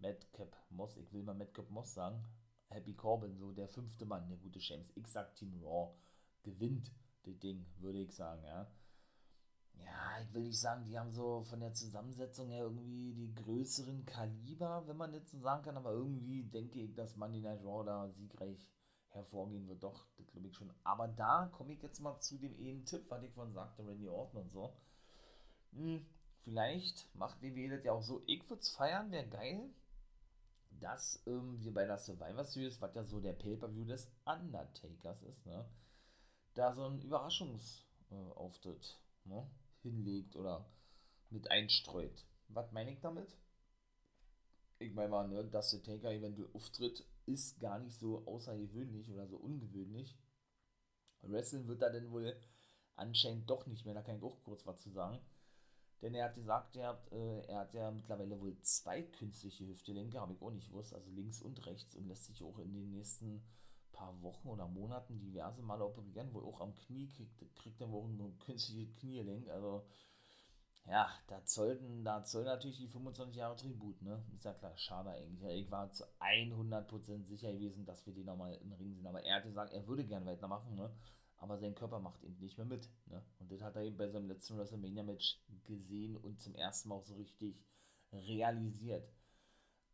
Madcap 0.00 0.57
Moss. 0.71 0.97
Ich 0.97 1.12
will 1.12 1.23
mal 1.23 1.35
Madcap 1.35 1.71
Moss 1.71 1.95
sagen. 1.95 2.25
Happy 2.69 2.95
Corbin, 2.95 3.37
so 3.37 3.52
der 3.52 3.69
fünfte 3.69 4.05
Mann, 4.05 4.28
der 4.28 4.37
gute 4.37 4.59
James. 4.59 4.90
Ich 4.95 5.07
sag 5.07 5.35
Team 5.35 5.59
Raw 5.62 5.95
gewinnt 6.43 6.93
das 7.23 7.38
Ding, 7.38 7.67
würde 7.78 7.99
ich 7.99 8.14
sagen, 8.14 8.45
ja. 8.45 8.71
Ja, 9.75 10.21
ich 10.23 10.35
will 10.35 10.43
nicht 10.43 10.61
sagen, 10.61 10.85
die 10.85 10.99
haben 10.99 11.12
so 11.12 11.43
von 11.43 11.61
der 11.61 11.73
Zusammensetzung 11.73 12.49
her 12.49 12.64
irgendwie 12.64 13.14
die 13.14 13.35
größeren 13.35 14.05
Kaliber, 14.05 14.87
wenn 14.87 14.97
man 14.97 15.12
das 15.12 15.31
so 15.31 15.38
sagen 15.38 15.62
kann, 15.62 15.76
aber 15.76 15.93
irgendwie 15.93 16.43
denke 16.45 16.81
ich, 16.81 16.95
dass 16.95 17.17
Monday 17.17 17.40
Night 17.40 17.64
Raw 17.64 17.85
da 17.85 18.09
siegreich 18.11 18.67
hervorgehen 19.11 19.67
wird. 19.67 19.83
Doch, 19.83 20.07
das 20.17 20.26
glaube 20.26 20.49
ich 20.49 20.55
schon. 20.55 20.73
Aber 20.85 21.09
da 21.09 21.47
komme 21.47 21.73
ich 21.73 21.83
jetzt 21.83 22.00
mal 22.00 22.19
zu 22.19 22.38
dem 22.38 22.55
einen 22.59 22.85
Tipp, 22.85 23.07
was 23.09 23.23
ich 23.23 23.33
von 23.33 23.52
sagte, 23.52 23.87
Randy 23.87 24.09
Orton 24.09 24.43
und 24.43 24.50
so. 24.50 24.76
Hm, 25.73 26.05
vielleicht 26.45 27.14
macht 27.14 27.40
WWE 27.40 27.76
das 27.76 27.85
ja 27.85 27.93
auch 27.93 28.02
so. 28.02 28.23
Ich 28.26 28.49
würde 28.49 28.61
es 28.61 28.71
feiern, 28.71 29.11
wäre 29.11 29.28
geil 29.28 29.71
dass 30.80 31.23
ähm, 31.26 31.62
wir 31.62 31.72
bei 31.72 31.85
der 31.85 31.98
Survivor 31.98 32.44
Series, 32.44 32.81
was 32.81 32.94
ja 32.94 33.05
so 33.05 33.20
der 33.20 33.33
Pay-Per-View 33.33 33.85
des 33.85 34.11
Undertakers 34.24 35.22
ist, 35.22 35.46
ne, 35.46 35.68
da 36.55 36.74
so 36.74 36.85
einen 36.85 37.00
Überraschungsauftritt 37.00 38.98
ne, 39.24 39.50
hinlegt 39.83 40.37
oder 40.37 40.68
mit 41.31 41.50
einstreut. 41.50 42.24
Was 42.48 42.72
meine 42.72 42.92
ich 42.92 43.00
damit? 43.00 43.37
Ich 44.79 44.92
meine 44.94 45.09
mal, 45.09 45.29
ne, 45.29 45.44
dass 45.44 45.70
der 45.70 45.83
Taker 45.83 46.12
eventuell 46.12 46.50
auftritt, 46.55 47.05
ist 47.26 47.61
gar 47.61 47.79
nicht 47.79 47.98
so 47.98 48.26
außergewöhnlich 48.26 49.11
oder 49.11 49.26
so 49.26 49.37
ungewöhnlich. 49.37 50.16
Wrestling 51.22 51.66
wird 51.66 51.83
da 51.83 51.90
denn 51.90 52.11
wohl 52.11 52.37
anscheinend 52.96 53.50
doch 53.50 53.66
nicht 53.66 53.85
mehr, 53.85 53.94
da 53.94 54.03
kann 54.03 54.16
ich 54.16 54.22
auch 54.22 54.42
kurz 54.44 54.66
was 54.66 54.81
zu 54.81 54.90
sagen. 54.90 55.20
Denn 56.00 56.14
er 56.14 56.26
hat 56.26 56.34
gesagt, 56.34 56.76
er 56.76 56.88
hat, 56.88 57.12
äh, 57.12 57.40
er 57.46 57.61
hat 57.61 57.74
ja 57.74 57.90
mittlerweile 57.90 58.40
wohl 58.40 58.56
zwei 58.61 59.02
künstliche 59.02 59.66
Hüftgelenke, 59.66 60.20
habe 60.20 60.34
ich 60.34 60.42
auch 60.42 60.50
nicht 60.52 60.68
gewusst, 60.68 60.94
also 60.94 61.11
links 61.11 61.42
und 61.42 61.66
rechts 61.66 61.96
und 61.96 62.06
lässt 62.06 62.26
sich 62.26 62.42
auch 62.42 62.58
in 62.58 62.72
den 62.72 62.90
nächsten 62.90 63.42
paar 63.92 64.22
Wochen 64.22 64.48
oder 64.48 64.68
Monaten 64.68 65.18
diverse 65.18 65.62
Male 65.62 65.84
operieren, 65.84 66.32
wohl 66.32 66.44
auch 66.44 66.61
am 66.61 66.74
Knie 66.74 67.08
kriegt, 67.08 67.56
kriegt 67.56 67.80
er 67.80 67.90
wohl 67.90 68.08
ein 68.08 68.38
künstliches 68.38 68.94
Kniegelenk, 68.96 69.48
also 69.48 69.87
ja, 70.87 71.11
da 71.26 71.44
zollten, 71.44 72.02
da 72.02 72.24
zoll 72.24 72.44
natürlich 72.44 72.78
die 72.78 72.88
25 72.88 73.37
Jahre 73.37 73.56
Tribut, 73.56 74.00
ne? 74.00 74.24
Ist 74.34 74.44
ja 74.44 74.54
klar, 74.54 74.76
schade 74.78 75.11
eigentlich. 75.11 75.64
Ich 75.64 75.70
war 75.70 75.92
zu 75.92 76.04
100% 76.18 77.26
sicher 77.26 77.52
gewesen, 77.52 77.84
dass 77.84 78.06
wir 78.06 78.14
den 78.14 78.24
nochmal 78.24 78.54
im 78.54 78.72
Ring 78.72 78.94
sehen, 78.94 79.06
aber 79.06 79.22
er 79.22 79.37
hat 79.37 79.44
gesagt, 79.44 79.74
er 79.74 79.87
würde 79.87 80.04
gern 80.04 80.24
weitermachen, 80.24 80.74
ne? 80.74 80.90
Aber 81.38 81.59
sein 81.59 81.74
Körper 81.74 82.01
macht 82.01 82.22
eben 82.24 82.38
nicht 82.38 82.59
mehr 82.59 82.66
mit. 82.66 82.88
Ne? 83.07 83.22
Und 83.38 83.51
das 83.51 83.62
hat 83.62 83.77
er 83.77 83.83
eben 83.83 83.96
bei 83.96 84.09
seinem 84.09 84.29
letzten 84.29 84.57
WrestleMania-Match 84.59 85.40
gesehen 85.64 86.16
und 86.16 86.40
zum 86.40 86.55
ersten 86.55 86.88
Mal 86.88 86.96
auch 86.96 87.05
so 87.05 87.14
richtig 87.14 87.64
realisiert. 88.12 89.12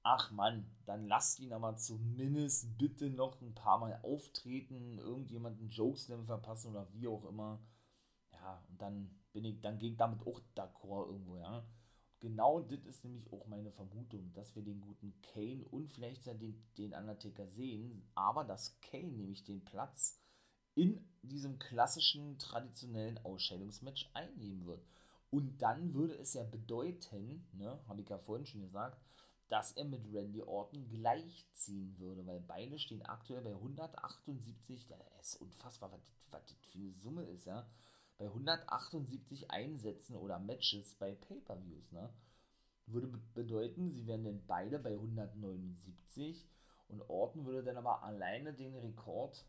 Ach 0.02 0.30
Mann, 0.30 0.70
dann 0.84 1.06
lasst 1.06 1.40
ihn 1.40 1.52
aber 1.52 1.76
zumindest 1.76 2.76
bitte 2.76 3.08
noch 3.08 3.40
ein 3.40 3.54
paar 3.54 3.78
Mal 3.78 3.98
auftreten, 4.02 4.98
irgendjemanden 4.98 5.70
Jokeslam 5.70 6.26
verpassen 6.26 6.70
oder 6.70 6.92
wie 6.92 7.08
auch 7.08 7.24
immer. 7.24 7.58
Ja, 8.32 8.62
und 8.68 8.80
dann 8.82 9.10
bin 9.32 9.44
ich, 9.46 9.60
dann 9.60 9.78
gehe 9.78 9.94
damit 9.94 10.26
auch 10.26 10.40
d'accord 10.54 11.08
irgendwo, 11.08 11.38
ja. 11.38 11.64
Genau 12.20 12.60
das 12.60 12.84
ist 12.86 13.04
nämlich 13.04 13.30
auch 13.32 13.46
meine 13.46 13.70
Vermutung, 13.70 14.32
dass 14.32 14.54
wir 14.56 14.62
den 14.62 14.80
guten 14.80 15.14
Kane 15.20 15.64
und 15.70 15.90
vielleicht 15.90 16.26
den, 16.26 16.64
den 16.78 16.94
Undertaker 16.94 17.46
sehen, 17.48 18.02
aber 18.14 18.44
dass 18.44 18.80
Kane 18.80 19.12
nämlich 19.12 19.44
den 19.44 19.64
Platz 19.64 20.23
in 20.74 21.04
diesem 21.22 21.58
klassischen, 21.58 22.38
traditionellen 22.38 23.18
Ausscheidungsmatch 23.24 24.10
einnehmen 24.14 24.66
wird. 24.66 24.84
Und 25.30 25.62
dann 25.62 25.94
würde 25.94 26.14
es 26.14 26.34
ja 26.34 26.44
bedeuten, 26.44 27.46
ne, 27.52 27.80
habe 27.88 28.02
ich 28.02 28.08
ja 28.08 28.18
vorhin 28.18 28.46
schon 28.46 28.62
gesagt, 28.62 29.00
dass 29.48 29.72
er 29.72 29.84
mit 29.84 30.02
Randy 30.12 30.42
Orton 30.42 30.88
gleichziehen 30.88 31.98
würde, 31.98 32.26
weil 32.26 32.40
beide 32.40 32.78
stehen 32.78 33.02
aktuell 33.02 33.42
bei 33.42 33.52
178, 33.52 34.86
das 34.88 35.34
ist 35.34 35.40
unfassbar, 35.40 35.92
was, 35.92 36.00
was 36.30 36.44
das 36.44 36.64
für 36.66 36.78
eine 36.78 36.92
Summe 36.92 37.24
ist, 37.24 37.46
ja, 37.46 37.66
bei 38.16 38.26
178 38.26 39.50
Einsätzen 39.50 40.16
oder 40.16 40.38
Matches 40.38 40.94
bei 40.94 41.14
Pay-Per-Views, 41.14 41.92
ne, 41.92 42.10
würde 42.86 43.08
bedeuten, 43.34 43.90
sie 43.92 44.06
wären 44.06 44.24
dann 44.24 44.46
beide 44.46 44.78
bei 44.78 44.92
179 44.92 46.46
und 46.88 47.02
Orton 47.08 47.44
würde 47.44 47.64
dann 47.64 47.76
aber 47.76 48.02
alleine 48.02 48.52
den 48.52 48.76
Rekord 48.76 49.44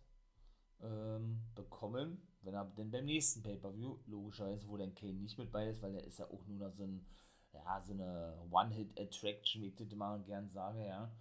ähm, 0.82 1.42
bekommen, 1.56 2.22
wenn 2.42 2.54
er 2.54 2.66
denn 2.66 2.92
beim 2.92 3.06
nächsten 3.06 3.42
Pay-Per-View, 3.42 3.98
logischerweise, 4.06 4.68
wo 4.68 4.78
dann 4.78 4.94
Kane 4.94 5.14
nicht 5.14 5.38
mit 5.38 5.52
bei 5.52 5.70
ist, 5.70 5.82
weil 5.82 5.96
er 5.96 6.04
ist 6.04 6.20
ja 6.20 6.26
auch 6.26 6.46
nur 6.46 6.58
noch 6.58 6.72
so, 6.72 6.84
ein, 6.84 7.06
ja, 7.54 7.82
so 7.82 7.94
eine 7.94 8.38
One-Hit-Attraction, 8.52 9.62
wie 9.62 9.68
ich 9.68 9.76
das 9.76 9.92
immer 9.92 10.20
gern 10.20 10.50
sage, 10.50 10.86
ja, 10.86 11.12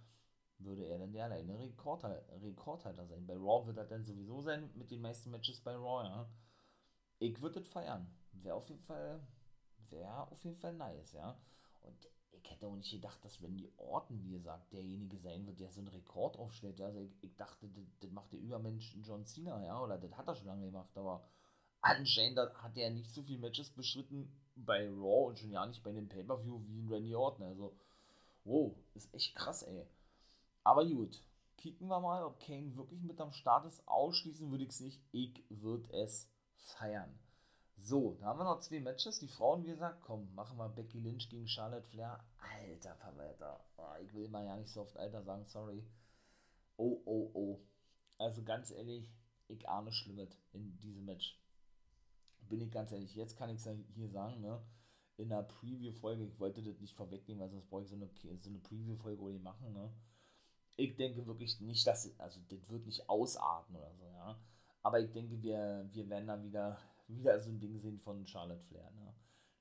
würde 0.59 0.85
er 0.85 0.99
dann 0.99 1.11
der 1.11 1.25
alleine 1.25 1.59
Rekordhalter, 1.59 2.41
Rekordhalter 2.41 3.05
sein. 3.07 3.25
Bei 3.25 3.35
Raw 3.35 3.65
wird 3.65 3.77
er 3.77 3.85
dann 3.85 4.05
sowieso 4.05 4.41
sein 4.41 4.69
mit 4.75 4.91
den 4.91 5.01
meisten 5.01 5.31
Matches 5.31 5.59
bei 5.61 5.75
Raw, 5.75 6.03
ja. 6.05 6.29
Ich 7.19 7.41
würde 7.41 7.59
das 7.61 7.67
feiern. 7.67 8.07
Wäre 8.31 8.55
auf 8.55 8.69
jeden 8.69 8.83
Fall, 8.83 9.19
wäre 9.89 10.31
auf 10.31 10.43
jeden 10.43 10.57
Fall 10.57 10.73
nice, 10.73 11.13
ja. 11.13 11.37
Und 11.81 12.07
ich 12.45 12.51
hätte 12.51 12.67
auch 12.67 12.75
nicht 12.75 12.91
gedacht, 12.91 13.23
dass 13.25 13.41
Randy 13.41 13.67
Orton, 13.77 14.23
wie 14.23 14.31
gesagt, 14.31 14.71
derjenige 14.71 15.17
sein 15.17 15.45
wird, 15.47 15.59
der 15.59 15.71
so 15.71 15.79
einen 15.79 15.87
Rekord 15.87 16.37
aufstellt. 16.37 16.79
Also 16.79 16.99
ich, 16.99 17.11
ich 17.23 17.35
dachte, 17.35 17.67
das, 17.69 17.83
das 17.99 18.11
macht 18.11 18.31
der 18.31 18.39
Übermensch 18.39 18.95
John 19.01 19.25
Cena, 19.25 19.63
ja, 19.63 19.81
oder 19.81 19.97
das 19.97 20.15
hat 20.15 20.27
er 20.27 20.35
schon 20.35 20.47
lange 20.47 20.65
gemacht, 20.65 20.95
aber 20.95 21.27
anscheinend 21.81 22.37
hat 22.37 22.77
er 22.77 22.91
nicht 22.91 23.11
so 23.11 23.23
viele 23.23 23.39
Matches 23.39 23.71
beschritten 23.71 24.31
bei 24.55 24.87
Raw 24.87 25.27
und 25.27 25.39
schon 25.39 25.51
ja 25.51 25.65
nicht 25.65 25.83
bei 25.83 25.91
dem 25.91 26.07
Pay-Per-View 26.07 26.61
wie 26.67 26.79
in 26.79 26.87
Randy 26.87 27.15
Orton. 27.15 27.45
Also, 27.45 27.75
wow, 28.43 28.75
ist 28.93 29.13
echt 29.13 29.35
krass, 29.35 29.63
ey. 29.63 29.85
Aber 30.63 30.85
gut, 30.85 31.19
kicken 31.57 31.87
wir 31.87 31.99
mal, 31.99 32.23
ob 32.23 32.39
Kane 32.39 32.75
wirklich 32.75 33.01
mit 33.01 33.19
am 33.19 33.31
Start 33.31 33.65
ist. 33.65 33.87
Ausschließen 33.87 34.49
würde 34.51 34.63
ich 34.63 34.69
es 34.69 34.79
nicht. 34.81 35.01
Ich 35.11 35.43
würde 35.49 35.91
es 35.93 36.29
feiern. 36.57 37.19
So, 37.87 38.15
da 38.19 38.25
haben 38.25 38.39
wir 38.39 38.45
noch 38.45 38.61
zwei 38.61 38.79
Matches. 38.79 39.19
Die 39.19 39.27
Frauen, 39.27 39.63
wie 39.63 39.69
gesagt, 39.69 40.01
komm, 40.01 40.33
machen 40.33 40.57
wir 40.57 40.67
Becky 40.69 40.97
Lynch 40.97 41.29
gegen 41.29 41.47
Charlotte 41.47 41.87
Flair. 41.87 42.19
Alter 42.39 42.95
Verwalter. 42.95 43.63
Oh, 43.77 43.93
ich 44.03 44.11
will 44.15 44.27
mal 44.27 44.43
ja 44.43 44.57
nicht 44.57 44.71
so 44.71 44.81
oft 44.81 44.97
Alter 44.97 45.21
sagen, 45.21 45.45
sorry. 45.45 45.85
Oh, 46.77 46.99
oh, 47.05 47.29
oh. 47.35 47.59
Also 48.17 48.41
ganz 48.41 48.71
ehrlich, 48.71 49.13
ich 49.47 49.69
ahne 49.69 49.91
Schlimmes 49.91 50.35
in 50.51 50.79
diesem 50.79 51.05
Match. 51.05 51.39
Bin 52.49 52.59
ich 52.59 52.71
ganz 52.71 52.91
ehrlich, 52.91 53.13
jetzt 53.13 53.37
kann 53.37 53.51
ich 53.51 53.63
es 53.63 53.69
hier 53.93 54.09
sagen, 54.09 54.41
ne? 54.41 54.59
In 55.17 55.29
der 55.29 55.43
Preview-Folge, 55.43 56.23
ich 56.23 56.39
wollte 56.39 56.63
das 56.63 56.79
nicht 56.79 56.95
vorwegnehmen, 56.95 57.43
weil 57.43 57.51
sonst 57.51 57.69
brauche 57.69 57.83
ich 57.83 57.89
so 57.89 57.95
eine, 57.95 58.09
so 58.41 58.49
eine 58.49 58.59
Preview-Folge 58.61 59.21
ohne 59.21 59.37
machen, 59.37 59.73
ne? 59.73 59.93
Ich 60.75 60.95
denke 60.95 61.27
wirklich 61.27 61.61
nicht, 61.61 61.85
dass, 61.85 62.19
also 62.19 62.39
das 62.49 62.67
wird 62.67 62.87
nicht 62.87 63.07
ausarten 63.07 63.75
oder 63.75 63.93
so, 63.93 64.07
ja. 64.07 64.39
Aber 64.81 64.99
ich 64.99 65.11
denke, 65.11 65.39
wir, 65.43 65.87
wir 65.91 66.09
werden 66.09 66.27
da 66.27 66.41
wieder, 66.41 66.79
wieder 67.07 67.39
so 67.39 67.49
ein 67.49 67.59
Ding 67.59 67.79
sehen 67.79 67.99
von 67.99 68.25
Charlotte 68.25 68.63
Flair, 68.63 68.91
ne? 68.91 69.13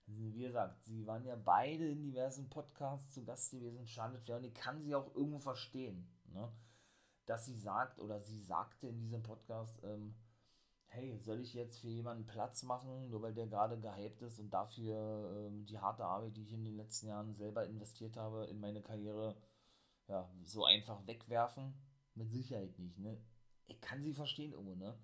Wie 0.06 0.38
gesagt, 0.38 0.84
sie 0.84 1.06
waren 1.06 1.24
ja 1.24 1.34
beide 1.34 1.88
in 1.88 2.02
diversen 2.02 2.50
Podcasts 2.50 3.14
zu 3.14 3.24
Gast 3.24 3.50
gewesen, 3.52 3.86
Charlotte 3.86 4.20
Flair, 4.20 4.36
und 4.36 4.44
ich 4.44 4.54
kann 4.54 4.82
sie 4.82 4.94
auch 4.94 5.14
irgendwo 5.14 5.38
verstehen, 5.38 6.06
ne? 6.26 6.52
Dass 7.26 7.46
sie 7.46 7.58
sagt, 7.58 8.00
oder 8.00 8.20
sie 8.20 8.40
sagte 8.40 8.88
in 8.88 9.00
diesem 9.00 9.22
Podcast, 9.22 9.82
ähm, 9.82 10.14
hey, 10.88 11.18
soll 11.18 11.40
ich 11.40 11.54
jetzt 11.54 11.80
für 11.80 11.88
jemanden 11.88 12.26
Platz 12.26 12.62
machen, 12.62 13.08
nur 13.10 13.22
weil 13.22 13.34
der 13.34 13.46
gerade 13.46 13.80
gehypt 13.80 14.22
ist 14.22 14.38
und 14.38 14.50
dafür 14.50 15.48
ähm, 15.48 15.66
die 15.66 15.78
harte 15.78 16.04
Arbeit, 16.04 16.36
die 16.36 16.42
ich 16.42 16.52
in 16.52 16.64
den 16.64 16.76
letzten 16.76 17.08
Jahren 17.08 17.34
selber 17.34 17.66
investiert 17.66 18.16
habe, 18.16 18.46
in 18.46 18.60
meine 18.60 18.82
Karriere, 18.82 19.36
ja, 20.08 20.30
so 20.44 20.64
einfach 20.64 21.06
wegwerfen? 21.06 21.74
Mit 22.14 22.30
Sicherheit 22.30 22.78
nicht, 22.78 22.98
ne? 22.98 23.18
Ich 23.66 23.80
kann 23.80 24.02
sie 24.02 24.14
verstehen 24.14 24.52
irgendwo, 24.52 24.76
ne? 24.76 24.96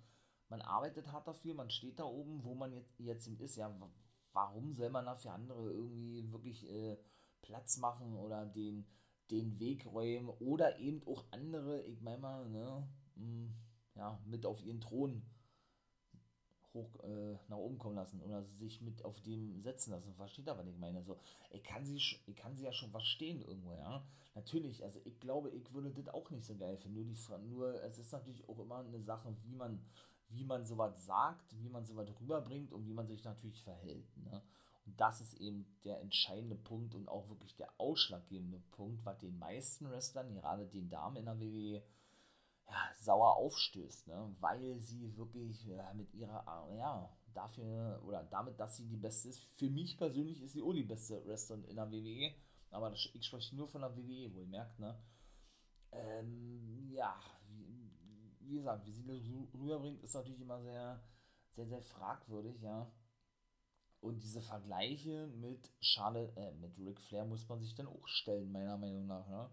Man 0.51 0.61
arbeitet 0.61 1.09
hart 1.13 1.29
dafür, 1.29 1.53
man 1.53 1.69
steht 1.69 1.97
da 1.97 2.03
oben, 2.03 2.43
wo 2.43 2.53
man 2.53 2.73
jetzt, 2.73 2.99
jetzt 2.99 3.25
ist, 3.25 3.55
ja, 3.55 3.73
warum 4.33 4.73
soll 4.73 4.89
man 4.89 5.05
da 5.05 5.15
für 5.15 5.31
andere 5.31 5.71
irgendwie 5.71 6.29
wirklich 6.29 6.69
äh, 6.69 6.97
Platz 7.41 7.77
machen 7.77 8.17
oder 8.17 8.45
den, 8.45 8.85
den 9.31 9.57
Weg 9.61 9.85
räumen 9.85 10.27
oder 10.41 10.77
eben 10.77 11.07
auch 11.07 11.23
andere, 11.31 11.81
ich 11.83 12.01
meine 12.01 12.17
mal, 12.17 12.49
ne, 12.49 12.85
mh, 13.15 13.23
hm, 13.23 13.55
ja, 13.95 14.19
mit 14.25 14.45
auf 14.45 14.61
ihren 14.61 14.81
Thron 14.81 15.23
hoch 16.73 17.01
äh, 17.03 17.37
nach 17.47 17.57
oben 17.57 17.77
kommen 17.77 17.95
lassen 17.95 18.21
oder 18.21 18.43
sich 18.43 18.81
mit 18.81 19.05
auf 19.05 19.21
dem 19.21 19.61
setzen 19.61 19.91
lassen. 19.91 20.13
Versteht 20.15 20.49
aber 20.49 20.63
nicht 20.63 20.79
meine. 20.79 21.01
So, 21.03 21.17
ich 21.51 21.63
kann 21.63 21.85
sie, 21.85 21.95
ich 21.95 22.35
kann 22.35 22.55
sie 22.55 22.63
ja 22.63 22.73
schon 22.73 22.91
verstehen 22.91 23.41
irgendwo, 23.41 23.73
ja. 23.75 24.05
Natürlich, 24.35 24.83
also 24.83 24.99
ich 25.03 25.19
glaube, 25.19 25.49
ich 25.49 25.73
würde 25.73 25.91
das 25.91 26.07
auch 26.13 26.29
nicht 26.29 26.45
so 26.45 26.55
geil 26.55 26.77
finden. 26.77 26.95
Nur 26.95 27.05
die 27.05 27.49
nur, 27.49 27.83
es 27.83 27.97
ist 27.97 28.11
natürlich 28.11 28.47
auch 28.47 28.59
immer 28.59 28.79
eine 28.79 29.01
Sache, 29.01 29.35
wie 29.43 29.55
man, 29.55 29.83
wie 30.31 30.43
man 30.43 30.65
sowas 30.65 31.05
sagt, 31.05 31.55
wie 31.61 31.69
man 31.69 31.85
sowas 31.85 32.09
rüberbringt 32.19 32.71
und 32.73 32.85
wie 32.85 32.93
man 32.93 33.07
sich 33.07 33.23
natürlich 33.23 33.63
verhält. 33.63 34.17
Ne? 34.17 34.41
Und 34.85 34.99
das 34.99 35.21
ist 35.21 35.35
eben 35.35 35.65
der 35.83 36.01
entscheidende 36.01 36.55
Punkt 36.55 36.95
und 36.95 37.07
auch 37.07 37.29
wirklich 37.29 37.55
der 37.55 37.69
ausschlaggebende 37.77 38.59
Punkt, 38.71 39.05
was 39.05 39.17
den 39.19 39.37
meisten 39.37 39.89
Wrestlern, 39.89 40.33
gerade 40.33 40.65
den 40.65 40.89
Damen 40.89 41.17
in 41.17 41.25
der 41.25 41.39
WWE, 41.39 41.83
ja, 42.67 42.95
sauer 42.97 43.35
aufstößt, 43.35 44.07
ne? 44.07 44.35
weil 44.39 44.79
sie 44.79 45.15
wirklich 45.17 45.65
ja, 45.65 45.93
mit 45.93 46.13
ihrer, 46.13 46.43
ja, 46.77 47.09
dafür 47.33 48.01
oder 48.05 48.23
damit, 48.23 48.59
dass 48.59 48.77
sie 48.77 48.87
die 48.87 48.97
beste 48.97 49.29
ist. 49.29 49.43
Für 49.55 49.69
mich 49.69 49.97
persönlich 49.97 50.41
ist 50.41 50.53
sie 50.53 50.61
auch 50.61 50.73
die 50.73 50.83
beste 50.83 51.25
Wrestlerin 51.25 51.65
in 51.65 51.75
der 51.75 51.91
WWE, 51.91 52.33
aber 52.71 52.93
ich 52.93 53.25
spreche 53.25 53.55
nur 53.55 53.67
von 53.67 53.81
der 53.81 53.95
WWE, 53.95 54.33
wo 54.33 54.39
ihr 54.39 54.47
merkt, 54.47 54.79
ne? 54.79 54.97
Ähm, 55.91 56.89
ja, 56.89 57.19
wie, 58.51 58.57
gesagt, 58.57 58.85
wie 58.85 58.91
sie 58.91 59.05
das 59.05 59.59
rüberbringt, 59.59 60.03
ist 60.03 60.13
natürlich 60.13 60.41
immer 60.41 60.61
sehr, 60.61 61.01
sehr, 61.55 61.67
sehr 61.67 61.81
fragwürdig, 61.81 62.61
ja. 62.61 62.91
Und 64.01 64.23
diese 64.23 64.41
Vergleiche 64.41 65.27
mit 65.27 65.71
Charlotte, 65.79 66.35
äh, 66.35 66.53
mit 66.55 66.77
Ric 66.79 66.99
Flair 66.99 67.23
muss 67.23 67.47
man 67.47 67.59
sich 67.61 67.75
dann 67.75 67.87
auch 67.87 68.07
stellen, 68.07 68.51
meiner 68.51 68.77
Meinung 68.77 69.07
nach, 69.07 69.27
ne? 69.27 69.49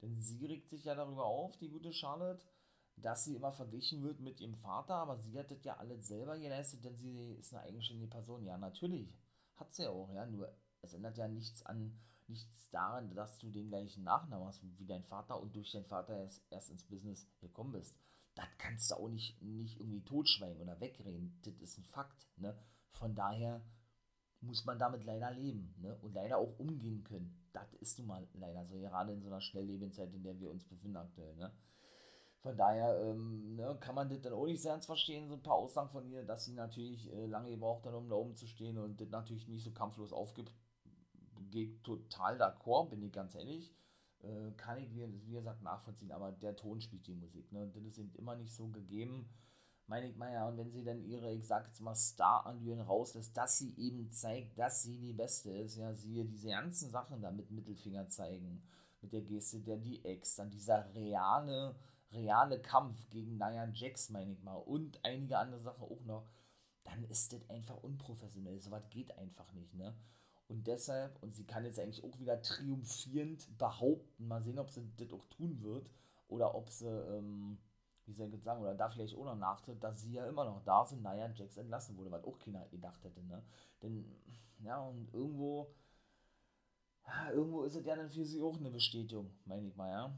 Denn 0.00 0.16
sie 0.16 0.44
regt 0.46 0.68
sich 0.70 0.84
ja 0.84 0.94
darüber 0.94 1.24
auf, 1.24 1.56
die 1.58 1.68
gute 1.68 1.92
Charlotte, 1.92 2.44
dass 2.96 3.24
sie 3.24 3.36
immer 3.36 3.52
verglichen 3.52 4.02
wird 4.02 4.20
mit 4.20 4.40
ihrem 4.40 4.56
Vater, 4.56 4.94
aber 4.94 5.16
sie 5.18 5.38
hat 5.38 5.50
das 5.50 5.62
ja 5.62 5.76
alles 5.76 6.08
selber 6.08 6.38
geleistet, 6.38 6.84
denn 6.84 6.96
sie 6.96 7.34
ist 7.34 7.54
eine 7.54 7.62
eigenständige 7.62 8.10
Person. 8.10 8.44
Ja, 8.44 8.58
natürlich. 8.58 9.14
Hat 9.56 9.72
sie 9.72 9.84
ja 9.84 9.90
auch, 9.90 10.10
ja. 10.12 10.26
Nur 10.26 10.52
es 10.80 10.94
ändert 10.94 11.18
ja 11.18 11.28
nichts 11.28 11.64
an, 11.64 12.00
nichts 12.26 12.70
daran, 12.70 13.14
dass 13.14 13.38
du 13.38 13.50
den 13.50 13.68
gleichen 13.68 14.02
Nachnamen 14.02 14.48
hast 14.48 14.62
wie 14.78 14.86
dein 14.86 15.04
Vater 15.04 15.40
und 15.40 15.54
durch 15.54 15.70
deinen 15.70 15.84
Vater 15.84 16.18
erst, 16.18 16.42
erst 16.50 16.70
ins 16.70 16.84
Business 16.84 17.28
gekommen 17.40 17.72
bist. 17.72 17.96
Das 18.34 18.46
kannst 18.58 18.90
du 18.90 18.96
auch 18.96 19.08
nicht, 19.08 19.40
nicht 19.42 19.78
irgendwie 19.78 20.02
totschweigen 20.02 20.60
oder 20.62 20.80
wegreden. 20.80 21.38
Das 21.42 21.54
ist 21.60 21.78
ein 21.78 21.84
Fakt. 21.84 22.26
Ne? 22.36 22.56
Von 22.92 23.14
daher 23.14 23.62
muss 24.40 24.64
man 24.64 24.78
damit 24.78 25.04
leider 25.04 25.30
leben 25.30 25.74
ne? 25.80 25.96
und 26.00 26.14
leider 26.14 26.38
auch 26.38 26.58
umgehen 26.58 27.04
können. 27.04 27.38
Das 27.52 27.72
ist 27.74 27.98
nun 27.98 28.08
mal 28.08 28.26
leider 28.34 28.64
so, 28.66 28.78
gerade 28.78 29.12
in 29.12 29.22
so 29.22 29.28
einer 29.28 29.40
Schnelllebenzeit, 29.40 30.12
in 30.14 30.22
der 30.22 30.38
wir 30.40 30.50
uns 30.50 30.64
befinden 30.64 30.96
aktuell. 30.96 31.36
Ne? 31.36 31.52
Von 32.42 32.56
daher 32.56 33.00
ähm, 33.00 33.54
ne, 33.54 33.76
kann 33.80 33.94
man 33.94 34.08
das 34.08 34.20
dann 34.20 34.32
auch 34.32 34.46
nicht 34.46 34.60
sehr 34.60 34.72
ernst 34.72 34.86
verstehen, 34.86 35.28
so 35.28 35.34
ein 35.34 35.42
paar 35.42 35.54
Aussagen 35.54 35.90
von 35.90 36.04
ihr, 36.10 36.24
dass 36.24 36.44
sie 36.44 36.54
natürlich 36.54 37.12
äh, 37.12 37.26
lange 37.26 37.50
gebraucht 37.50 37.86
hat, 37.86 37.94
um 37.94 38.08
da 38.08 38.16
oben 38.16 38.34
zu 38.34 38.48
stehen 38.48 38.78
und 38.78 39.00
das 39.00 39.10
natürlich 39.10 39.46
nicht 39.46 39.62
so 39.62 39.70
kampflos 39.70 40.12
aufgibt. 40.12 40.52
Geht 41.50 41.84
total 41.84 42.40
d'accord, 42.40 42.88
bin 42.90 43.02
ich 43.02 43.12
ganz 43.12 43.36
ehrlich. 43.36 43.72
Äh, 44.22 44.52
kann 44.56 44.78
ich, 44.78 44.94
wie, 44.94 45.06
wie 45.26 45.32
gesagt, 45.32 45.62
nachvollziehen, 45.62 46.12
aber 46.12 46.32
der 46.32 46.56
Ton 46.56 46.80
spielt 46.80 47.06
die 47.06 47.14
Musik. 47.14 47.50
Ne? 47.52 47.62
Und 47.62 47.76
das 47.76 47.84
ist 47.84 47.98
eben 47.98 48.14
immer 48.14 48.36
nicht 48.36 48.52
so 48.52 48.68
gegeben 48.68 49.28
meine 49.86 50.08
ich 50.08 50.16
mal 50.16 50.32
ja, 50.32 50.48
und 50.48 50.56
wenn 50.56 50.70
sie 50.70 50.84
dann 50.84 51.04
ihre, 51.04 51.32
ich 51.32 51.46
sag 51.46 51.66
jetzt 51.66 51.80
mal, 51.80 51.94
Star-Allüren 51.94 52.80
rauslässt, 52.80 53.36
dass 53.36 53.58
sie 53.58 53.74
eben 53.76 54.10
zeigt, 54.10 54.58
dass 54.58 54.82
sie 54.82 54.96
die 54.96 55.12
Beste 55.12 55.50
ist, 55.50 55.76
ja, 55.76 55.92
siehe 55.92 56.24
diese 56.24 56.48
ganzen 56.48 56.90
Sachen 56.90 57.20
da 57.20 57.30
mit 57.30 57.50
Mittelfinger 57.50 58.08
zeigen, 58.08 58.62
mit 59.00 59.12
der 59.12 59.22
Geste 59.22 59.60
der 59.60 59.76
DX, 59.76 60.36
dann 60.36 60.50
dieser 60.50 60.94
reale, 60.94 61.74
reale 62.12 62.60
Kampf 62.60 63.08
gegen 63.10 63.36
Nia 63.36 63.68
Jax, 63.74 64.10
meine 64.10 64.32
ich 64.32 64.42
mal, 64.42 64.56
und 64.56 64.98
einige 65.04 65.36
andere 65.36 65.60
Sachen 65.60 65.82
auch 65.82 66.04
noch, 66.04 66.26
dann 66.84 67.04
ist 67.04 67.32
das 67.32 67.48
einfach 67.50 67.76
unprofessionell, 67.82 68.60
sowas 68.60 68.88
geht 68.88 69.16
einfach 69.18 69.52
nicht, 69.52 69.74
ne? 69.74 69.94
Und 70.52 70.66
deshalb, 70.66 71.16
und 71.22 71.34
sie 71.34 71.46
kann 71.46 71.64
jetzt 71.64 71.80
eigentlich 71.80 72.04
auch 72.04 72.18
wieder 72.18 72.42
triumphierend 72.42 73.56
behaupten, 73.56 74.28
mal 74.28 74.42
sehen, 74.42 74.58
ob 74.58 74.68
sie 74.68 74.86
das 74.98 75.10
auch 75.10 75.24
tun 75.24 75.62
wird, 75.62 75.90
oder 76.28 76.54
ob 76.54 76.68
sie, 76.68 76.86
ähm, 76.86 77.56
wie 78.04 78.12
soll 78.12 78.34
ich 78.34 78.42
sagen, 78.42 78.60
oder 78.60 78.74
da 78.74 78.90
vielleicht 78.90 79.16
auch 79.16 79.24
noch 79.24 79.34
nachtritt, 79.34 79.82
dass 79.82 80.02
sie 80.02 80.12
ja 80.12 80.26
immer 80.26 80.44
noch 80.44 80.62
da 80.62 80.84
sind, 80.84 81.02
naja, 81.02 81.32
Jax 81.34 81.56
entlassen 81.56 81.96
wurde, 81.96 82.10
weil 82.10 82.22
auch 82.26 82.38
keiner 82.38 82.66
gedacht 82.68 83.02
hätte, 83.02 83.24
ne? 83.24 83.42
Denn, 83.82 84.04
ja, 84.62 84.78
und 84.78 85.10
irgendwo, 85.14 85.74
ja, 87.06 87.30
irgendwo 87.30 87.62
ist 87.62 87.76
es 87.76 87.86
ja 87.86 87.96
dann 87.96 88.10
für 88.10 88.26
sie 88.26 88.42
auch 88.42 88.58
eine 88.58 88.70
Bestätigung, 88.70 89.30
meine 89.46 89.68
ich 89.68 89.74
mal, 89.74 89.90
ja. 89.90 90.14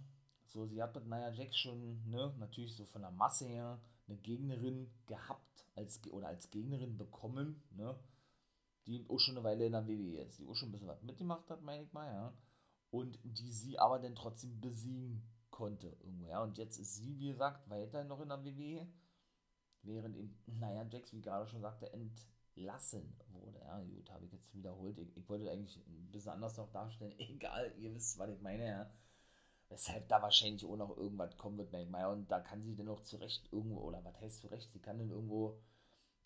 So, 0.46 0.66
sie 0.66 0.82
hat 0.82 0.96
mit 0.96 1.06
Nia 1.06 1.30
Jax 1.30 1.56
schon, 1.56 2.10
ne, 2.10 2.34
natürlich 2.40 2.74
so 2.74 2.84
von 2.86 3.02
der 3.02 3.12
Masse 3.12 3.46
her 3.46 3.80
eine 4.08 4.16
Gegnerin 4.16 4.90
gehabt, 5.06 5.64
als, 5.76 6.00
oder 6.10 6.26
als 6.26 6.50
Gegnerin 6.50 6.98
bekommen, 6.98 7.62
ne, 7.70 7.96
die 8.86 9.04
auch 9.08 9.18
schon 9.18 9.36
eine 9.36 9.44
Weile 9.44 9.66
in 9.66 9.72
der 9.72 9.86
WWE 9.86 10.22
ist, 10.22 10.38
die 10.38 10.46
auch 10.46 10.54
schon 10.54 10.68
ein 10.68 10.72
bisschen 10.72 10.88
was 10.88 11.02
mitgemacht 11.02 11.48
hat, 11.50 11.62
meine 11.62 11.84
ich 11.84 11.92
mal, 11.92 12.06
ja. 12.06 12.32
Und 12.90 13.18
die 13.24 13.52
sie 13.52 13.78
aber 13.78 13.98
dann 13.98 14.14
trotzdem 14.14 14.60
besiegen 14.60 15.22
konnte 15.50 15.88
irgendwo, 16.00 16.28
ja. 16.28 16.42
Und 16.42 16.58
jetzt 16.58 16.78
ist 16.78 16.96
sie, 16.96 17.18
wie 17.18 17.28
gesagt, 17.28 17.68
weiterhin 17.68 18.08
noch 18.08 18.20
in 18.20 18.28
der 18.28 18.44
WWE, 18.44 18.86
während 19.82 20.16
eben, 20.16 20.36
naja, 20.46 20.86
Jax, 20.90 21.12
wie 21.12 21.20
gerade 21.20 21.46
schon 21.46 21.60
sagte, 21.60 21.92
entlassen 21.92 23.16
wurde. 23.32 23.58
Ja, 23.60 23.80
gut, 23.80 24.10
habe 24.10 24.24
ich 24.26 24.32
jetzt 24.32 24.54
wiederholt. 24.54 24.98
Ich, 24.98 25.16
ich, 25.16 25.28
wollte 25.28 25.50
eigentlich 25.50 25.76
ein 25.86 26.10
bisschen 26.10 26.32
anders 26.32 26.56
noch 26.56 26.70
darstellen. 26.70 27.14
Egal, 27.18 27.72
ihr 27.78 27.94
wisst, 27.94 28.18
was 28.18 28.30
ich 28.30 28.40
meine, 28.40 28.66
ja. 28.66 28.90
Weshalb 29.70 30.08
da 30.08 30.20
wahrscheinlich 30.20 30.64
auch 30.64 30.76
noch 30.76 30.96
irgendwas 30.96 31.36
kommen 31.36 31.56
wird, 31.56 31.72
denke 31.72 31.86
ich 31.86 31.90
mal. 31.90 32.06
Und 32.06 32.30
da 32.30 32.40
kann 32.40 32.62
sie 32.62 32.76
dann 32.76 32.88
auch 32.88 33.00
zurecht 33.00 33.48
irgendwo, 33.50 33.80
oder 33.80 34.04
was 34.04 34.20
heißt 34.20 34.40
zurecht, 34.40 34.70
sie 34.72 34.80
kann 34.80 34.98
dann 34.98 35.10
irgendwo, 35.10 35.58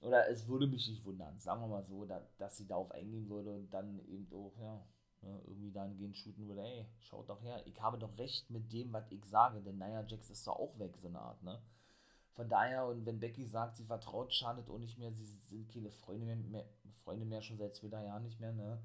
oder 0.01 0.29
es 0.29 0.47
würde 0.47 0.67
mich 0.67 0.89
nicht 0.89 1.05
wundern, 1.05 1.39
sagen 1.39 1.61
wir 1.63 1.69
mal 1.69 1.85
so, 1.85 2.05
da, 2.05 2.27
dass 2.39 2.57
sie 2.57 2.67
darauf 2.67 2.91
eingehen 2.93 3.29
würde 3.29 3.53
und 3.53 3.71
dann 3.73 3.99
eben 4.07 4.29
auch, 4.33 4.57
ja, 4.59 4.87
ne, 5.23 5.41
irgendwie 5.47 5.73
dahingehend 5.73 6.17
shooten 6.17 6.47
würde, 6.47 6.63
ey, 6.63 6.87
schaut 7.01 7.29
doch 7.29 7.43
her, 7.43 7.67
ich 7.67 7.81
habe 7.81 7.99
doch 7.99 8.17
recht 8.19 8.49
mit 8.51 8.73
dem, 8.73 8.93
was 8.93 9.11
ich 9.11 9.25
sage, 9.25 9.61
denn 9.61 9.79
Nia 9.79 10.05
Jax 10.07 10.31
ist 10.31 10.47
doch 10.47 10.57
auch 10.57 10.79
weg, 10.79 10.97
so 10.99 11.09
eine 11.09 11.21
Art, 11.21 11.43
ne? 11.43 11.61
Von 12.33 12.49
daher, 12.49 12.87
und 12.87 13.05
wenn 13.05 13.19
Becky 13.19 13.45
sagt, 13.47 13.77
sie 13.77 13.85
vertraut 13.85 14.33
Charlotte 14.33 14.71
auch 14.71 14.79
nicht 14.79 14.97
mehr, 14.97 15.13
sie 15.13 15.25
sind 15.25 15.69
keine 15.73 15.91
Freunde 15.91 16.25
mehr, 16.25 16.37
mehr, 16.37 16.65
Freunde 17.03 17.27
mehr 17.27 17.43
schon 17.43 17.59
seit 17.59 17.75
zwei 17.75 18.05
Jahren 18.05 18.23
nicht 18.23 18.39
mehr, 18.39 18.53
ne? 18.53 18.81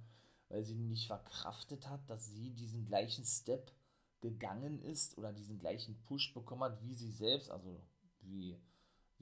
Weil 0.49 0.63
sie 0.63 0.75
nicht 0.75 1.05
verkraftet 1.05 1.87
hat, 1.87 2.09
dass 2.09 2.25
sie 2.25 2.51
diesen 2.51 2.85
gleichen 2.85 3.25
Step 3.25 3.71
gegangen 4.21 4.81
ist 4.81 5.17
oder 5.17 5.31
diesen 5.33 5.59
gleichen 5.59 6.01
Push 6.03 6.33
bekommen 6.33 6.63
hat, 6.63 6.81
wie 6.81 6.95
sie 6.95 7.11
selbst, 7.11 7.51
also 7.51 7.79
wie, 8.21 8.57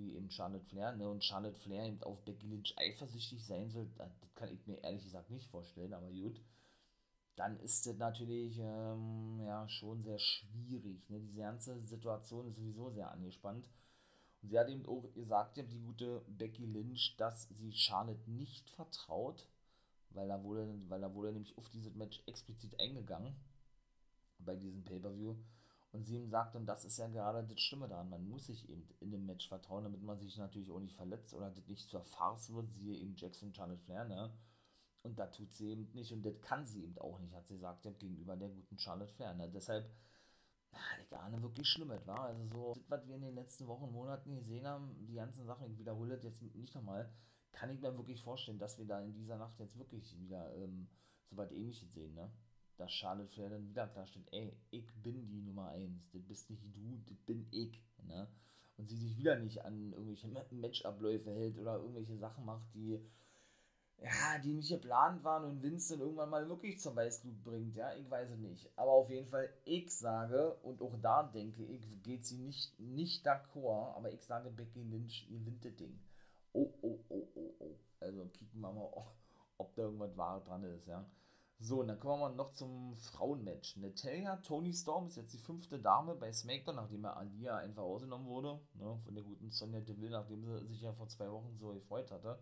wie 0.02 0.16
eben 0.16 0.30
Charlotte 0.30 0.66
Flair, 0.66 0.94
ne? 0.94 1.10
Und 1.10 1.24
Charlotte 1.24 1.58
Flair 1.60 1.86
eben 1.86 2.02
auf 2.04 2.24
Becky 2.24 2.48
Lynch 2.48 2.74
eifersüchtig 2.78 3.46
sein 3.46 3.70
soll, 3.70 3.88
das 3.98 4.36
kann 4.36 4.54
ich 4.54 4.66
mir 4.68 4.84
ehrlich 4.84 5.04
gesagt 5.04 5.30
nicht 5.30 5.48
vorstellen, 5.50 5.94
aber 5.94 6.10
gut 6.10 6.42
dann 7.36 7.58
ist 7.60 7.86
das 7.88 7.98
natürlich 7.98 8.60
ähm, 8.60 9.40
ja, 9.40 9.68
schon 9.68 10.04
sehr 10.04 10.20
schwierig. 10.20 11.10
Ne? 11.10 11.20
Diese 11.22 11.40
ganze 11.40 11.82
Situation 11.86 12.48
ist 12.48 12.56
sowieso 12.56 12.90
sehr 12.92 13.12
angespannt. 13.12 13.70
Und 14.42 14.50
sie 14.50 14.60
hat 14.60 14.70
eben 14.70 14.86
auch 14.86 15.12
gesagt, 15.14 15.58
die 15.58 15.80
gute 15.80 16.24
Becky 16.28 16.66
Lynch, 16.66 17.16
dass 17.18 17.48
sie 17.50 17.72
Charlotte 17.72 18.30
nicht 18.30 18.70
vertraut, 18.72 19.48
weil 20.10 20.28
da 20.28 20.44
wurde, 20.44 20.68
weil 20.88 21.02
da 21.02 21.14
wurde 21.14 21.32
nämlich 21.32 21.58
auf 21.58 21.70
dieses 21.70 21.96
Match 21.96 22.22
explizit 22.26 22.80
eingegangen 22.80 23.36
bei 24.40 24.56
diesem 24.56 24.84
Pay-Per-View. 24.84 25.36
Und 25.92 26.06
sie 26.06 26.16
ihm 26.16 26.30
sagt, 26.30 26.56
und 26.56 26.66
das 26.66 26.86
ist 26.86 26.98
ja 26.98 27.08
gerade 27.08 27.44
das 27.44 27.60
Stimme 27.60 27.88
daran, 27.88 28.10
man 28.10 28.28
muss 28.30 28.46
sich 28.46 28.70
eben 28.70 28.88
in 29.02 29.12
dem 29.12 29.26
Match 29.26 29.48
vertrauen, 29.50 29.84
damit 29.84 30.02
man 30.02 30.18
sich 30.20 30.38
natürlich 30.38 30.72
auch 30.72 30.80
nicht 30.80 30.96
verletzt 30.96 31.34
oder 31.34 31.50
das 31.50 31.68
nicht 31.68 31.90
zur 31.90 32.04
Farce 32.04 32.54
wird, 32.54 32.72
siehe 32.72 32.98
eben 32.98 33.16
Jackson 33.18 33.54
Charlotte 33.54 33.82
Flair, 33.84 34.06
ne? 34.06 34.32
Und 35.04 35.20
da 35.20 35.28
tut 35.28 35.54
sie 35.54 35.72
eben 35.72 35.90
nicht 35.94 36.14
und 36.14 36.24
das 36.24 36.40
kann 36.42 36.66
sie 36.66 36.84
eben 36.84 36.98
auch 37.00 37.20
nicht, 37.20 37.34
hat 37.34 37.48
sie 37.48 37.56
gesagt, 37.56 37.84
gegenüber 38.00 38.38
der 38.38 38.50
guten 38.50 38.78
Charlotte 38.78 39.12
Flair, 39.14 39.34
ne? 39.34 39.50
Deshalb, 39.50 39.90
na, 40.72 40.80
ich 41.04 41.18
ahne 41.18 41.42
wirklich 41.42 41.68
Schlimmes, 41.68 42.08
war 42.08 42.22
Also 42.22 42.46
so, 42.48 42.74
das, 42.74 42.84
was 42.90 43.08
wir 43.08 43.16
in 43.16 43.24
den 43.24 43.36
letzten 43.36 43.68
Wochen 43.68 43.92
Monaten 43.92 44.36
gesehen 44.36 44.66
haben, 44.68 44.96
die 45.08 45.16
ganzen 45.16 45.46
Sachen, 45.46 45.70
ich 45.72 45.78
wiederhole 45.78 46.16
das 46.16 46.24
jetzt 46.24 46.56
nicht 46.56 46.76
nochmal, 46.76 47.12
kann 47.52 47.70
ich 47.70 47.82
mir 47.82 47.98
wirklich 47.98 48.22
vorstellen, 48.22 48.60
dass 48.60 48.78
wir 48.78 48.86
da 48.86 49.02
in 49.02 49.14
dieser 49.14 49.38
Nacht 49.38 49.60
jetzt 49.60 49.78
wirklich 49.78 50.18
wieder 50.20 50.56
ähm, 50.56 50.88
so 51.30 51.36
weit 51.38 51.52
ähnliches 51.52 51.92
sehen, 51.94 52.14
ne? 52.14 52.32
Dass 52.82 52.92
Charlotte 52.92 53.30
Flair 53.30 53.50
dann 53.50 53.68
wieder 53.68 53.88
klar 53.88 54.08
steht, 54.08 54.28
ey, 54.32 54.58
ich 54.72 54.92
bin 55.04 55.28
die 55.28 55.42
Nummer 55.42 55.70
1, 55.70 56.12
das 56.12 56.24
bist 56.24 56.50
nicht 56.50 56.64
du, 56.76 57.00
das 57.08 57.18
bin 57.20 57.48
ich, 57.52 57.80
ne? 58.04 58.28
Und 58.78 58.88
sie 58.88 58.98
sich 58.98 59.16
wieder 59.18 59.38
nicht 59.38 59.64
an 59.64 59.94
irgendwelche 59.94 60.28
Matchabläufe 60.28 61.32
hält 61.32 61.60
oder 61.60 61.76
irgendwelche 61.76 62.18
Sachen 62.18 62.44
macht, 62.46 62.66
die, 62.74 63.00
ja, 64.02 64.40
die 64.44 64.54
nicht 64.54 64.70
geplant 64.70 65.24
waren 65.24 65.46
und 65.46 65.62
Vince 65.62 65.94
dann 65.94 66.02
irgendwann 66.02 66.32
mal 66.32 66.50
wirklich 66.50 66.80
zum 66.80 66.96
Weißblut 66.96 67.44
bringt, 67.44 67.76
ja, 67.76 67.94
ich 67.94 68.10
weiß 68.10 68.32
es 68.32 68.40
nicht. 68.40 68.68
Aber 68.76 68.92
auf 68.92 69.12
jeden 69.12 69.28
Fall, 69.28 69.48
ich 69.66 69.92
sage, 69.96 70.56
und 70.64 70.82
auch 70.82 70.98
da 71.00 71.22
denke 71.22 71.64
ich, 71.64 72.02
geht 72.02 72.26
sie 72.26 72.38
nicht, 72.38 72.80
nicht 72.80 73.28
d'accord, 73.28 73.96
aber 73.96 74.12
ich 74.12 74.24
sage, 74.24 74.50
Becky 74.50 74.82
Lynch 74.82 75.28
gewinnt 75.30 75.64
das 75.64 75.76
Ding. 75.76 76.00
Oh, 76.54 76.74
oh, 76.82 77.00
oh, 77.10 77.28
oh, 77.36 77.54
oh. 77.60 77.76
Also 78.00 78.26
kicken 78.34 78.60
wir 78.60 78.72
mal, 78.72 78.90
ob 79.60 79.76
da 79.76 79.84
irgendwas 79.84 80.18
Wahres 80.18 80.44
dran 80.46 80.64
ist, 80.64 80.88
ja. 80.88 81.06
So, 81.64 81.82
und 81.82 81.90
dann 81.90 82.00
kommen 82.00 82.22
wir 82.22 82.30
noch 82.30 82.54
zum 82.54 82.98
Frauenmatch. 82.98 83.78
Natalia, 83.78 84.38
Tony 84.38 84.74
Storm 84.74 85.06
ist 85.06 85.18
jetzt 85.18 85.32
die 85.34 85.38
fünfte 85.38 85.78
Dame 85.78 86.16
bei 86.16 86.34
SmackDown, 86.34 86.76
nachdem 86.76 87.06
er 87.06 87.18
Alia 87.18 87.58
einfach 87.58 87.84
ausgenommen 87.84 88.26
wurde, 88.26 88.60
ne, 88.74 89.00
von 89.06 89.14
der 89.14 89.24
guten 89.24 89.52
Sonja 89.52 89.80
Deville, 89.80 90.10
nachdem 90.10 90.44
sie 90.44 90.66
sich 90.70 90.82
ja 90.82 90.92
vor 90.92 91.08
zwei 91.08 91.30
Wochen 91.32 91.56
so 91.60 91.72
gefreut 91.72 92.10
hatte, 92.10 92.40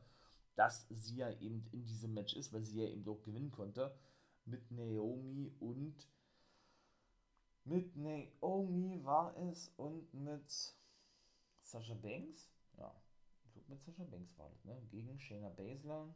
dass 0.56 0.88
sie 0.90 1.18
ja 1.18 1.30
eben 1.32 1.68
in 1.74 1.86
diesem 1.86 2.14
Match 2.14 2.34
ist, 2.34 2.54
weil 2.54 2.64
sie 2.64 2.82
ja 2.82 2.88
eben 2.88 3.06
auch 3.10 3.22
gewinnen 3.24 3.52
konnte, 3.52 3.94
mit 4.46 4.72
Naomi 4.72 5.52
und 5.60 6.08
mit 7.66 7.98
Naomi 7.98 9.04
war 9.04 9.36
es 9.36 9.70
und 9.76 10.14
mit 10.14 10.50
Sasha 11.62 11.94
Banks, 11.94 12.50
ja, 12.78 12.96
ich 13.44 13.52
glaube 13.52 13.68
mit 13.68 13.84
Sasha 13.84 14.06
Banks 14.06 14.38
war 14.38 14.50
das, 14.50 14.64
ne, 14.64 14.82
gegen 14.90 15.20
Shayna 15.20 15.50
Baszler, 15.50 16.08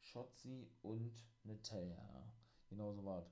Shotzi 0.00 0.70
und 0.80 1.12
Natalia, 1.44 2.32
Genau 2.70 2.92
so 2.92 3.04
war. 3.04 3.26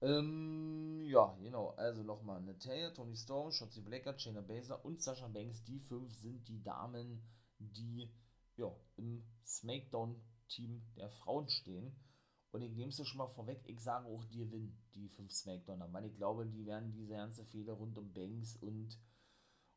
Ähm, 0.00 1.04
ja, 1.06 1.36
genau. 1.40 1.70
Also 1.70 2.02
nochmal: 2.02 2.40
Natalia, 2.42 2.90
Tony 2.90 3.16
Storm, 3.16 3.50
Shotzi 3.52 3.80
Blackheart, 3.80 4.20
Shayna 4.20 4.40
Baszler 4.42 4.84
und 4.84 5.00
Sasha 5.00 5.28
Banks. 5.28 5.64
Die 5.64 5.80
fünf 5.80 6.14
sind 6.14 6.46
die 6.48 6.62
Damen, 6.62 7.22
die 7.58 8.10
ja, 8.56 8.70
im 8.96 9.24
SmackDown-Team 9.44 10.82
der 10.96 11.10
Frauen 11.10 11.48
stehen. 11.48 11.94
Und 12.50 12.62
ich 12.62 12.74
nehme 12.74 12.90
es 12.90 13.06
schon 13.06 13.18
mal 13.18 13.28
vorweg, 13.28 13.62
ich 13.66 13.80
sage 13.80 14.06
auch, 14.06 14.24
die 14.24 14.38
gewinnen 14.38 14.76
die 14.94 15.08
fünf 15.10 15.32
SmackDowner, 15.32 15.92
weil 15.92 16.06
ich 16.06 16.16
glaube, 16.16 16.46
die 16.46 16.66
werden 16.66 16.92
diese 16.92 17.14
ganze 17.14 17.44
Fehler 17.44 17.74
rund 17.74 17.98
um 17.98 18.12
Banks 18.12 18.56
und, 18.56 18.98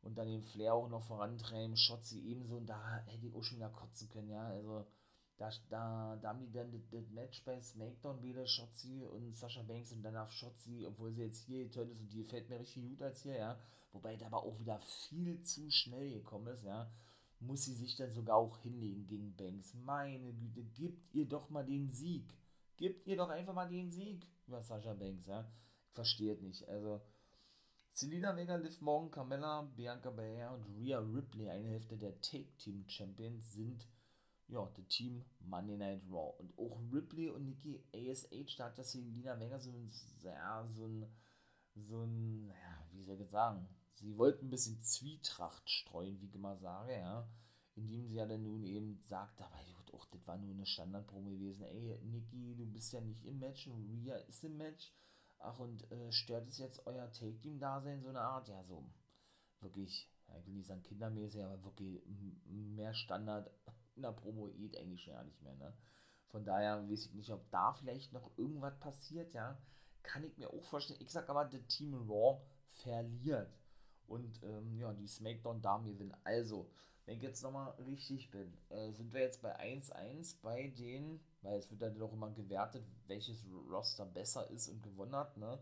und 0.02 0.18
dann 0.18 0.28
den 0.28 0.44
Flair 0.44 0.74
auch 0.74 0.88
noch 0.88 1.04
vorantreiben, 1.04 1.76
Shotzi 1.76 2.20
ebenso, 2.22 2.56
und 2.58 2.68
da 2.68 3.04
hätte 3.08 3.28
ich 3.28 3.36
auch 3.36 3.44
schon 3.44 3.58
wieder 3.58 3.70
kotzen 3.70 4.08
können, 4.10 4.30
ja, 4.30 4.48
also 4.48 4.88
da, 5.42 5.50
da, 5.70 6.16
da 6.22 6.30
haben 6.30 6.40
die 6.40 6.52
dann 6.52 6.72
das, 6.92 7.10
Match 7.10 7.44
bei 7.44 7.60
SmackDown 7.60 8.22
wieder 8.22 8.46
Shotzi 8.46 9.04
und 9.12 9.36
Sasha 9.36 9.64
Banks 9.64 9.92
und 9.92 10.04
danach 10.04 10.30
Shotzi, 10.30 10.86
obwohl 10.88 11.12
sie 11.14 11.24
jetzt 11.24 11.46
hier 11.46 11.64
geturnt 11.64 11.92
ist 11.92 12.00
und 12.00 12.14
die 12.14 12.24
fällt 12.24 12.48
mir 12.48 12.60
richtig 12.60 12.84
gut 12.84 13.02
als 13.02 13.24
hier, 13.24 13.38
ja. 13.38 13.60
Wobei 13.92 14.16
da 14.18 14.28
aber 14.28 14.44
auch 14.44 14.60
wieder 14.60 14.80
viel 15.10 15.42
zu 15.42 15.72
schnell 15.72 16.14
gekommen 16.14 16.48
ist, 16.54 16.64
ja. 16.64 16.92
Muss 17.40 17.66
sie 17.66 17.74
sich 17.74 17.96
dann 17.96 18.12
sogar 18.12 18.38
auch 18.38 18.60
hinlegen 18.60 19.08
gegen 19.08 19.36
Banks. 19.36 19.74
Meine 19.74 20.32
Güte, 20.32 20.64
gibt 20.64 21.16
ihr 21.16 21.28
doch 21.28 21.50
mal 21.50 21.66
den 21.66 21.90
Sieg. 21.90 22.38
Gibt 22.78 23.08
ihr 23.08 23.18
doch 23.18 23.30
einfach 23.30 23.56
mal 23.56 23.68
den 23.68 23.90
Sieg 23.90 24.28
über 24.46 24.62
Sasha 24.62 24.94
Banks, 24.94 25.26
ja. 25.26 25.52
Es 25.96 26.20
nicht. 26.20 26.70
Also, 26.70 27.02
Selina 27.94 28.36
Vega, 28.36 28.56
Liv 28.58 28.80
Morgan, 28.82 29.10
Carmella, 29.10 29.64
Bianca 29.76 30.12
Belair 30.12 30.54
und 30.54 30.66
Rhea 30.78 31.00
Ripley, 31.00 31.50
eine 31.50 31.68
Hälfte 31.68 31.98
der 31.98 32.22
Take-Team-Champions, 32.22 33.54
sind 33.54 33.88
ja, 34.52 34.70
das 34.76 34.88
Team 34.88 35.24
Monday 35.40 35.78
Night 35.78 36.04
Raw. 36.10 36.36
Und 36.38 36.58
auch 36.58 36.80
Ripley 36.92 37.30
und 37.30 37.46
Nikki 37.46 37.84
ASH, 37.94 38.56
da 38.58 38.66
hat 38.66 38.78
das 38.78 38.92
Selina 38.92 39.40
Vega 39.40 39.60
so 39.60 39.72
ein, 39.72 39.90
ja, 40.22 40.68
so 40.68 40.86
ein, 40.86 41.06
so 41.76 42.04
ein, 42.04 42.48
ja, 42.50 42.86
wie 42.92 43.02
soll 43.02 43.16
ich 43.16 43.22
jetzt 43.22 43.32
sagen, 43.32 43.68
sie 43.94 44.18
wollten 44.18 44.48
ein 44.48 44.50
bisschen 44.50 44.82
Zwietracht 44.82 45.70
streuen, 45.70 46.20
wie 46.20 46.28
ich 46.28 46.36
immer 46.36 46.58
sage, 46.58 46.94
ja, 46.94 47.30
indem 47.76 48.06
sie 48.06 48.16
ja 48.16 48.26
dann 48.26 48.44
nun 48.44 48.64
eben 48.66 49.00
sagt, 49.02 49.42
aber 49.42 49.58
gut, 49.78 49.94
auch 49.94 50.06
das 50.08 50.28
war 50.28 50.38
nur 50.38 50.54
eine 50.54 50.66
Standardpromo 50.66 51.30
gewesen, 51.30 51.64
ey, 51.64 51.98
Nikki, 52.04 52.56
du 52.56 52.66
bist 52.66 52.92
ja 52.92 53.00
nicht 53.00 53.24
im 53.26 53.40
Match 53.40 53.68
und 53.68 53.86
Rhea 53.90 54.18
ist 54.28 54.44
im 54.44 54.58
Match, 54.58 54.94
ach, 55.40 55.60
und 55.60 55.90
äh, 55.92 56.12
stört 56.12 56.50
es 56.50 56.58
jetzt 56.58 56.86
euer 56.86 57.10
Take-Team-Dasein, 57.14 58.02
so 58.02 58.10
eine 58.10 58.22
Art, 58.22 58.50
ja, 58.50 58.62
so, 58.66 58.84
wirklich, 59.62 60.12
ja, 60.28 60.38
ich 60.38 60.46
will 60.46 60.56
nicht 60.56 60.68
sagen 60.68 60.84
kindermäßig, 60.84 61.42
aber 61.42 61.64
wirklich 61.64 62.02
mehr 62.46 62.94
Standard 62.94 63.50
in 63.96 64.04
der 64.04 64.12
Promo 64.12 64.48
geht 64.48 64.78
eigentlich 64.78 65.04
schon 65.04 65.14
ja 65.14 65.24
nicht 65.24 65.42
mehr, 65.42 65.56
ne? 65.56 65.74
Von 66.28 66.46
daher 66.46 66.90
weiß 66.90 67.08
ich 67.08 67.14
nicht, 67.14 67.30
ob 67.32 67.50
da 67.52 67.74
vielleicht 67.74 68.14
noch 68.14 68.32
irgendwas 68.38 68.80
passiert, 68.80 69.34
ja. 69.34 69.58
Kann 70.02 70.24
ich 70.24 70.38
mir 70.38 70.50
auch 70.50 70.64
vorstellen. 70.64 71.02
Ich 71.02 71.12
sag 71.12 71.30
aber, 71.30 71.46
der 71.46 71.68
Team 71.68 71.94
Raw 71.94 72.42
verliert. 72.70 73.54
Und 74.08 74.42
ähm, 74.44 74.78
ja, 74.78 74.94
die 74.94 75.08
Smackdown-Damen 75.08 75.86
gewinnen. 75.86 76.16
Also, 76.24 76.70
wenn 77.06 77.18
ich 77.18 77.24
jetzt 77.24 77.44
nochmal 77.44 77.72
richtig 77.86 78.32
bin, 78.32 78.58
äh, 78.70 78.92
sind 78.92 79.14
wir 79.14 79.22
jetzt 79.22 79.42
bei 79.42 79.58
1-1 79.60 80.38
bei 80.42 80.68
den, 80.68 81.20
weil 81.42 81.60
es 81.60 81.70
wird 81.70 81.82
dann 81.82 81.98
doch 81.98 82.14
immer 82.14 82.32
gewertet, 82.32 82.86
welches 83.08 83.46
Roster 83.70 84.06
besser 84.06 84.50
ist 84.50 84.70
und 84.70 84.82
gewonnen 84.82 85.16
hat, 85.16 85.38
ne? 85.38 85.62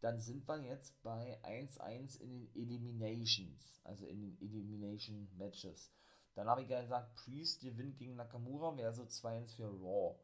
Dann 0.00 0.18
sind 0.20 0.48
wir 0.48 0.60
jetzt 0.62 1.00
bei 1.02 1.38
1-1 1.44 2.20
in 2.20 2.30
den 2.30 2.54
Eliminations, 2.56 3.80
also 3.84 4.06
in 4.06 4.20
den 4.20 4.40
Elimination 4.40 5.28
Matches. 5.38 5.92
Dann 6.34 6.48
habe 6.48 6.62
ich 6.62 6.68
gesagt, 6.68 7.14
Priest 7.16 7.60
gewinnt 7.60 7.98
gegen 7.98 8.16
Nakamura, 8.16 8.76
wäre 8.76 8.92
so 8.92 9.02
2-1 9.02 9.56
für 9.56 9.68
Raw. 9.68 10.16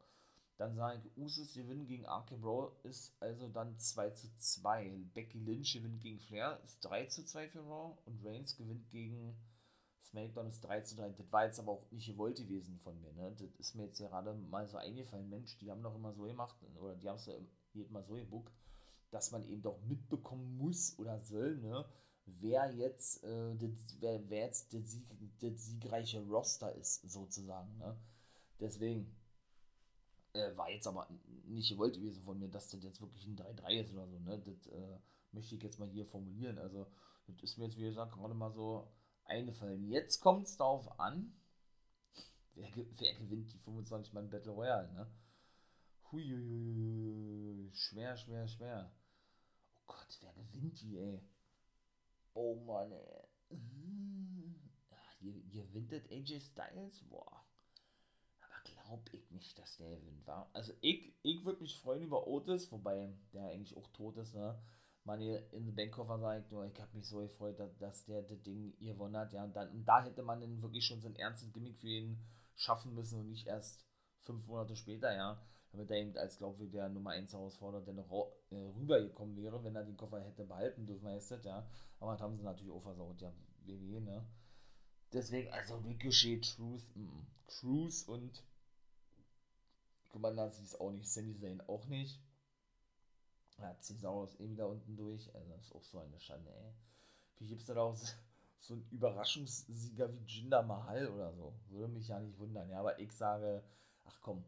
Dann 0.57 0.75
sage 0.75 0.99
ich, 1.01 1.17
Usus 1.17 1.53
gewinnt 1.53 1.87
gegen 1.87 2.05
RK 2.05 2.35
Bro, 2.35 2.75
ist 2.83 3.15
also 3.21 3.47
dann 3.47 3.79
2 3.79 4.09
zu 4.09 4.27
2. 4.35 5.05
Becky 5.13 5.39
Lynch 5.39 5.73
gewinnt 5.73 6.01
gegen 6.01 6.19
Flair, 6.19 6.59
ist 6.65 6.81
3 6.81 7.05
zu 7.05 7.23
2 7.23 7.47
für 7.47 7.61
Raw. 7.61 7.97
Und 8.05 8.25
Reigns 8.25 8.57
gewinnt 8.57 8.89
gegen 8.89 9.37
SmackDown, 10.03 10.49
ist 10.49 10.59
3 10.61 10.81
zu 10.81 10.97
3. 10.97 11.11
Das 11.11 11.31
war 11.31 11.45
jetzt 11.45 11.59
aber 11.59 11.71
auch 11.71 11.91
nicht 11.91 12.07
gewollt 12.07 12.37
gewesen 12.37 12.77
von 12.79 12.99
mir. 12.99 13.13
Ne? 13.13 13.33
Das 13.37 13.55
ist 13.55 13.75
mir 13.75 13.85
jetzt 13.85 13.99
gerade 13.99 14.33
mal 14.33 14.67
so 14.67 14.77
eingefallen. 14.77 15.29
Mensch, 15.29 15.57
die 15.59 15.71
haben 15.71 15.81
doch 15.81 15.95
immer 15.95 16.11
so 16.11 16.23
gemacht, 16.23 16.57
oder 16.77 16.95
die 16.95 17.07
haben 17.07 17.15
es 17.15 17.29
jedes 17.71 17.91
Mal 17.91 18.03
so 18.03 18.15
gebuckt, 18.15 18.53
dass 19.11 19.31
man 19.31 19.47
eben 19.47 19.61
doch 19.61 19.79
mitbekommen 19.83 20.57
muss 20.57 20.97
oder 20.99 21.21
soll, 21.21 21.55
ne? 21.57 21.85
Wer 22.39 22.71
jetzt, 22.73 23.23
äh, 23.23 23.55
das, 23.55 23.71
wer, 23.99 24.29
wer 24.29 24.45
jetzt 24.45 24.73
der, 24.73 24.81
Sieg, 24.81 25.05
der 25.41 25.55
siegreiche 25.55 26.21
Roster 26.27 26.73
ist, 26.75 27.09
sozusagen. 27.09 27.77
Ne? 27.77 27.95
Deswegen 28.59 29.15
äh, 30.33 30.55
war 30.55 30.69
jetzt 30.69 30.87
aber 30.87 31.07
nicht 31.45 31.69
gewollt 31.69 31.95
gewesen 31.95 32.23
von 32.23 32.39
mir, 32.39 32.49
dass 32.49 32.69
das 32.69 32.83
jetzt 32.83 33.01
wirklich 33.01 33.25
ein 33.25 33.37
3-3 33.37 33.81
ist 33.81 33.93
oder 33.93 34.07
so. 34.07 34.19
Ne? 34.19 34.39
Das 34.39 34.67
äh, 34.67 34.97
möchte 35.31 35.55
ich 35.55 35.63
jetzt 35.63 35.79
mal 35.79 35.89
hier 35.89 36.05
formulieren. 36.05 36.57
Also, 36.57 36.87
das 37.27 37.43
ist 37.43 37.57
mir 37.57 37.65
jetzt, 37.65 37.77
wie 37.77 37.83
gesagt, 37.83 38.13
gerade 38.13 38.33
mal 38.33 38.51
so 38.51 38.91
eingefallen. 39.25 39.87
Jetzt 39.87 40.19
kommt 40.19 40.47
es 40.47 40.57
darauf 40.57 40.99
an, 40.99 41.33
wer, 42.55 42.69
wer 42.75 43.13
gewinnt 43.15 43.53
die 43.53 43.59
25 43.59 44.13
Mann 44.13 44.29
Battle 44.29 44.51
Royale. 44.51 44.91
Ne? 44.93 45.07
Huiuiui, 46.11 47.71
schwer, 47.73 48.17
schwer, 48.17 48.47
schwer. 48.47 48.91
Oh 49.75 49.81
Gott, 49.87 50.17
wer 50.21 50.33
gewinnt 50.33 50.81
die, 50.81 50.97
ey? 50.97 51.21
Oh 52.41 52.55
Mann, 52.55 52.89
ey. 52.93 53.27
Hm. 53.49 54.55
Hier, 55.19 55.33
hier 55.51 55.65
AJ 56.09 56.39
Styles? 56.39 57.03
Boah. 57.09 57.43
Aber 58.39 58.55
glaub 58.63 59.13
ich 59.13 59.29
nicht, 59.29 59.59
dass 59.59 59.75
der 59.75 59.89
gewinnt 59.89 60.25
war. 60.25 60.49
Also 60.53 60.71
ich, 60.79 61.13
ich 61.21 61.43
würde 61.43 61.61
mich 61.61 61.77
freuen 61.81 62.01
über 62.01 62.27
Otis, 62.27 62.71
wobei 62.71 63.11
der 63.33 63.49
eigentlich 63.49 63.75
auch 63.75 63.87
tot 63.89 64.15
ist, 64.15 64.35
ne? 64.35 64.57
Man 65.03 65.19
hier 65.19 65.51
in 65.51 65.65
den 65.65 65.75
Bankkoffer 65.75 66.17
sagt, 66.17 66.49
nur 66.49 66.65
ich 66.65 66.79
habe 66.79 66.95
mich 66.95 67.09
so 67.09 67.17
gefreut, 67.17 67.59
dass, 67.59 67.77
dass 67.77 68.05
der 68.05 68.21
das 68.21 68.41
Ding 68.41 68.73
gewonnen 68.79 69.17
hat, 69.17 69.33
ja. 69.33 69.43
Und, 69.43 69.53
dann, 69.53 69.69
und 69.71 69.83
da 69.83 70.05
hätte 70.05 70.23
man 70.23 70.39
dann 70.39 70.61
wirklich 70.61 70.85
schon 70.85 71.01
so 71.01 71.09
ein 71.09 71.17
ernstes 71.17 71.51
Gimmick 71.51 71.77
für 71.77 71.89
ihn 71.89 72.23
schaffen 72.55 72.93
müssen 72.93 73.19
und 73.19 73.27
nicht 73.27 73.47
erst 73.47 73.85
fünf 74.21 74.45
Monate 74.47 74.77
später, 74.77 75.13
ja 75.13 75.45
damit 75.71 75.91
er 75.91 75.97
eben 75.97 76.17
als, 76.17 76.37
der 76.37 76.89
Nummer 76.89 77.11
1 77.11 77.33
Herausforderer 77.33 77.81
der 77.81 77.93
noch 77.93 78.09
äh, 78.49 78.55
rübergekommen 78.55 79.35
wäre, 79.37 79.63
wenn 79.63 79.75
er 79.75 79.83
den 79.83 79.97
Koffer 79.97 80.19
hätte 80.21 80.45
behalten 80.45 80.85
dürfen, 80.85 81.07
heißt 81.07 81.31
das, 81.31 81.43
ja. 81.43 81.67
Aber 81.99 82.13
das 82.13 82.21
haben 82.21 82.35
sie 82.37 82.43
natürlich 82.43 82.73
auch 82.73 82.81
versaut, 82.81 83.21
ja, 83.21 83.31
WWE, 83.65 84.01
ne. 84.01 84.25
Deswegen, 85.13 85.51
also 85.51 85.77
Ricochet, 85.77 86.41
Truth, 86.55 86.83
mm, 86.95 87.01
mm. 87.01 87.27
Cruise 87.47 88.11
und 88.11 88.43
Commander 90.09 90.47
ist 90.47 90.79
auch 90.79 90.91
nicht, 90.91 91.09
Sami 91.09 91.35
Zayn 91.35 91.61
auch 91.61 91.85
nicht. 91.85 92.19
Ja, 93.57 93.75
Sau 93.79 94.23
ist 94.23 94.39
eh 94.39 94.49
wieder 94.49 94.67
unten 94.67 94.95
durch. 94.95 95.33
Also 95.35 95.49
das 95.49 95.65
ist 95.65 95.75
auch 95.75 95.83
so 95.83 95.99
eine 95.99 96.19
Schande, 96.19 96.51
ey. 96.51 96.73
Wie 97.37 97.47
gibt's 97.47 97.65
da 97.65 97.75
auch 97.77 97.95
so 98.59 98.73
einen 98.73 98.87
Überraschungssieger 98.89 100.13
wie 100.13 100.23
Jinder 100.25 100.63
Mahal 100.63 101.07
oder 101.09 101.33
so? 101.33 101.53
Würde 101.69 101.87
mich 101.93 102.07
ja 102.07 102.19
nicht 102.19 102.37
wundern. 102.37 102.69
Ja, 102.69 102.79
aber 102.79 102.99
ich 102.99 103.11
sage, 103.11 103.63
ach 104.05 104.19
komm, 104.21 104.43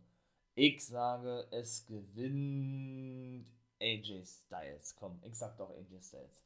ich 0.56 0.86
sage, 0.86 1.48
es 1.52 1.86
gewinnt 1.86 3.48
AJ 3.80 4.26
Styles. 4.26 4.96
Komm, 4.96 5.20
ich 5.24 5.38
sag 5.38 5.58
doch 5.58 5.70
AJ 5.72 6.02
Styles. 6.02 6.44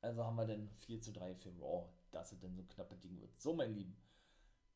Also 0.00 0.24
haben 0.24 0.36
wir 0.36 0.46
dann 0.46 0.68
4 0.68 1.00
zu 1.00 1.12
3 1.12 1.34
für 1.34 1.50
Raw, 1.60 1.88
dass 2.12 2.32
es 2.32 2.38
denn 2.38 2.54
so 2.54 2.62
knappe 2.62 2.96
Ding 2.96 3.20
wird. 3.20 3.40
So, 3.40 3.54
mein 3.54 3.74
Lieben, 3.74 3.96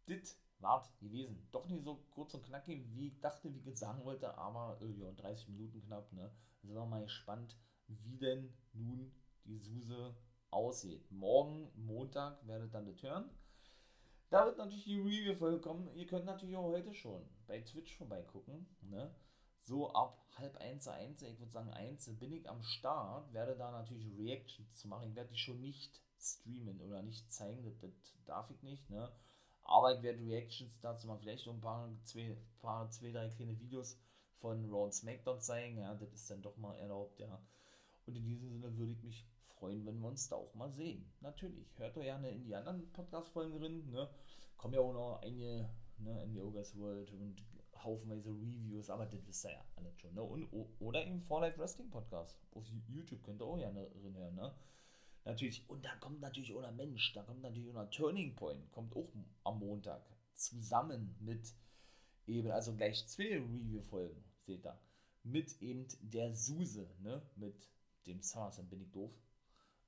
dit 0.09 0.37
wart 0.59 0.88
gewesen. 0.99 1.49
Doch 1.53 1.66
nicht 1.68 1.85
so 1.85 2.05
kurz 2.11 2.35
und 2.35 2.45
knackig, 2.45 2.85
wie 2.95 3.09
ich 3.09 3.21
dachte, 3.21 3.53
wie 3.53 3.59
ich 3.59 3.66
es 3.66 3.81
sagen 3.81 4.05
wollte, 4.05 4.37
aber 4.37 4.79
äh, 4.81 4.90
ja, 5.01 5.11
30 5.12 5.49
Minuten 5.49 5.81
knapp, 5.83 6.12
ne? 6.12 6.31
Sind 6.62 6.75
wir 6.75 6.87
mal 6.87 7.03
gespannt, 7.03 7.57
wie 7.88 8.16
denn 8.18 8.53
nun 8.73 9.12
die 9.45 9.59
Suse 9.59 10.14
aussieht. 10.51 11.11
Morgen, 11.11 11.71
Montag, 11.75 12.47
werdet 12.47 12.75
dann 12.75 12.87
das 12.87 13.03
hören. 13.03 13.29
Da 14.33 14.47
wird 14.47 14.57
natürlich 14.57 14.85
die 14.85 14.99
Review-Folge 14.99 15.61
kommen. 15.61 15.95
Ihr 15.95 16.07
könnt 16.07 16.25
natürlich 16.25 16.57
auch 16.57 16.73
heute 16.73 16.95
schon 16.95 17.23
bei 17.47 17.61
Twitch 17.61 17.95
vorbeigucken. 17.99 18.66
Ne? 18.81 19.14
So 19.61 19.92
ab 19.92 20.27
halb 20.38 20.57
eins, 20.57 20.88
eins, 20.88 21.21
ich 21.21 21.38
würde 21.38 21.53
sagen 21.53 21.68
eins, 21.68 22.11
bin 22.18 22.33
ich 22.33 22.49
am 22.49 22.62
Start. 22.62 23.31
Werde 23.35 23.55
da 23.59 23.71
natürlich 23.71 24.11
Reactions 24.16 24.75
zu 24.75 24.88
machen. 24.88 25.11
Ich 25.11 25.14
werde 25.14 25.29
die 25.29 25.38
schon 25.38 25.61
nicht 25.61 26.03
streamen 26.18 26.81
oder 26.81 27.03
nicht 27.03 27.31
zeigen. 27.31 27.62
Das, 27.62 27.79
das 27.79 28.25
darf 28.25 28.51
ich 28.51 28.62
nicht. 28.62 28.88
Ne? 28.88 29.12
Aber 29.64 29.95
ich 29.95 30.03
werde 30.03 30.25
Reactions 30.25 30.81
dazu 30.81 31.09
machen. 31.09 31.21
Vielleicht 31.21 31.47
ein 31.47 31.61
paar 31.61 31.95
zwei, 32.05 32.35
paar, 32.62 32.88
zwei, 32.88 33.12
drei 33.12 33.29
kleine 33.29 33.61
Videos 33.61 34.01
von 34.37 34.64
Raw 34.73 34.90
SmackDown 34.90 35.42
zeigen. 35.42 35.77
Ja, 35.77 35.95
das 35.95 36.11
ist 36.14 36.31
dann 36.31 36.40
doch 36.40 36.57
mal 36.57 36.79
erlaubt, 36.79 37.18
ja. 37.18 37.38
Und 38.07 38.16
in 38.16 38.25
diesem 38.25 38.49
Sinne 38.49 38.79
würde 38.79 38.92
ich 38.92 39.03
mich 39.03 39.27
freuen, 39.62 39.87
wenn 39.87 40.01
wir 40.01 40.09
uns 40.09 40.29
da 40.29 40.35
auch 40.37 40.53
mal 40.55 40.72
sehen. 40.72 41.09
Natürlich. 41.20 41.79
Hört 41.79 41.96
doch 41.96 42.03
gerne 42.03 42.29
in 42.31 42.42
die 42.42 42.55
anderen 42.55 42.90
Podcast-Folgen 42.92 43.61
drin. 43.61 43.90
Ne? 43.90 44.09
Kommen 44.57 44.75
ja 44.75 44.81
auch 44.81 44.92
noch 44.92 45.22
einige 45.22 45.70
ne, 45.98 46.25
in 46.25 46.35
Yoga's 46.35 46.77
World 46.77 47.12
und 47.12 47.40
haufenweise 47.77 48.31
Reviews, 48.31 48.90
aber 48.90 49.07
das 49.07 49.25
wisst 49.25 49.44
ihr 49.44 49.53
ja 49.53 49.64
alles 49.77 49.96
schon. 50.01 50.14
Ne? 50.14 50.22
Und, 50.22 50.48
oder 50.81 51.05
im 51.05 51.20
For 51.20 51.40
Life 51.40 51.59
Wrestling 51.59 51.90
Podcast. 51.90 52.37
Auf 52.55 52.64
YouTube 52.88 53.22
könnt 53.22 53.40
ihr 53.40 53.46
auch 53.46 53.57
gerne 53.57 53.88
drin 53.90 54.16
hören. 54.16 54.35
Ne? 54.35 54.53
Natürlich, 55.25 55.64
und 55.68 55.85
da 55.85 55.94
kommt 56.01 56.20
natürlich 56.20 56.53
auch 56.53 56.64
ein 56.64 56.75
Mensch, 56.75 57.12
da 57.12 57.22
kommt 57.22 57.42
natürlich 57.42 57.70
auch 57.70 57.77
ein 57.77 57.90
Turning 57.92 58.35
Point, 58.35 58.72
kommt 58.72 58.96
auch 58.96 59.09
am 59.44 59.61
Montag 59.61 60.03
zusammen 60.35 61.14
mit 61.20 61.55
eben, 62.27 62.51
also 62.51 62.75
gleich 62.75 63.07
zwei 63.07 63.38
Review-Folgen, 63.38 64.25
seht 64.40 64.66
ihr, 64.66 64.77
mit 65.22 65.62
eben 65.62 65.87
der 66.01 66.33
Suse, 66.33 66.90
ne, 66.98 67.22
mit 67.37 67.68
dem 68.09 68.20
SummerSlam 68.20 68.68
bin 68.68 68.81
ich 68.81 68.90
doof, 68.90 69.12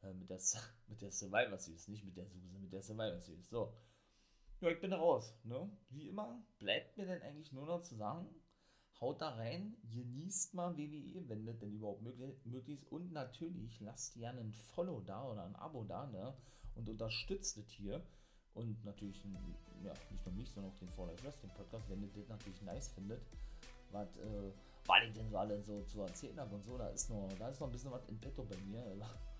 äh, 0.05 0.15
mit, 0.15 0.31
der, 0.31 0.39
mit 0.89 1.01
der 1.01 1.11
Survivor 1.11 1.59
Series, 1.59 1.89
nicht 1.89 2.05
mit 2.05 2.17
der 2.17 2.27
Suse, 2.27 2.59
mit 2.59 2.73
der 2.73 2.83
Survivor 2.83 3.21
Series. 3.21 3.49
So. 3.49 3.75
Ja, 4.61 4.69
ich 4.71 4.81
bin 4.81 4.93
raus. 4.93 5.35
Ne? 5.45 5.71
Wie 5.91 6.09
immer, 6.09 6.43
bleibt 6.59 6.97
mir 6.97 7.07
denn 7.07 7.23
eigentlich 7.23 7.53
nur 7.53 7.67
noch 7.67 7.83
zu 7.83 7.97
sagen, 7.97 8.27
haut 9.01 9.21
da 9.21 9.31
rein, 9.31 9.77
genießt 9.91 10.55
mal 10.55 10.77
WWE, 10.77 11.29
wenn 11.29 11.45
das 11.45 11.59
denn 11.59 11.73
überhaupt 11.73 12.03
möglich, 12.03 12.79
ist. 12.81 12.91
Und 12.91 13.13
natürlich 13.13 13.81
lasst 13.81 14.15
gerne 14.15 14.41
ein 14.41 14.55
Follow 14.55 15.01
da 15.01 15.29
oder 15.29 15.45
ein 15.45 15.57
Abo 15.57 15.85
da 15.85 16.07
ne? 16.07 16.35
und 16.75 16.89
unterstützt 16.89 17.57
das 17.57 17.69
hier. 17.69 18.03
Und 18.55 18.85
natürlich, 18.85 19.23
ja, 19.83 19.93
nicht 20.11 20.25
nur 20.25 20.35
mich, 20.37 20.51
sondern 20.53 20.73
auch 20.73 20.79
den 20.79 20.89
For 20.91 21.09
Life 21.09 21.25
Wrestling 21.25 21.51
Podcast, 21.55 21.91
wenn 21.91 22.03
ihr 22.03 22.09
das 22.15 22.29
natürlich 22.29 22.63
nice 22.63 22.89
findet. 22.89 23.21
Was, 23.91 24.17
äh, 24.17 24.53
weil 24.87 25.09
ich 25.09 25.15
denn 25.15 25.29
so 25.29 25.37
alle 25.37 25.61
so 25.63 25.83
zu 25.83 26.03
erzählen 26.03 26.39
habe 26.39 26.55
und 26.55 26.63
so, 26.63 26.79
da 26.79 26.89
ist 26.89 27.11
noch, 27.11 27.29
da 27.39 27.49
ist 27.49 27.61
noch 27.61 27.67
ein 27.69 27.73
bisschen 27.73 27.91
was 27.91 28.07
in 28.07 28.19
petto 28.21 28.45
bei 28.45 28.57
mir. 28.59 28.85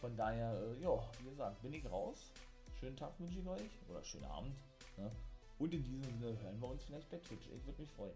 Von 0.00 0.16
daher, 0.16 0.52
äh, 0.52 0.82
ja, 0.82 0.98
wie 1.18 1.28
gesagt, 1.28 1.60
bin 1.62 1.74
ich 1.74 1.84
raus. 1.90 2.32
Schönen 2.78 2.96
Tag 2.96 3.12
wünsche 3.20 3.38
ich 3.38 3.46
euch 3.46 3.70
oder 3.90 4.02
schönen 4.02 4.24
Abend. 4.24 4.56
Ne? 4.96 5.10
Und 5.58 5.74
in 5.74 5.84
diesem 5.84 6.02
Sinne 6.02 6.40
hören 6.40 6.58
wir 6.58 6.68
uns 6.68 6.84
vielleicht 6.84 7.10
bei 7.10 7.18
Twitch. 7.18 7.46
Ich 7.54 7.66
würde 7.66 7.82
mich 7.82 7.90
freuen. 7.90 8.14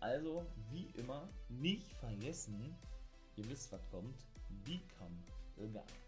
Also, 0.00 0.46
wie 0.70 0.88
immer, 0.96 1.28
nicht 1.48 1.92
vergessen, 1.94 2.74
ihr 3.36 3.48
wisst, 3.50 3.70
was 3.72 3.80
kommt. 3.90 4.16
Become 4.64 5.18
a 5.58 5.66
guy. 5.66 6.07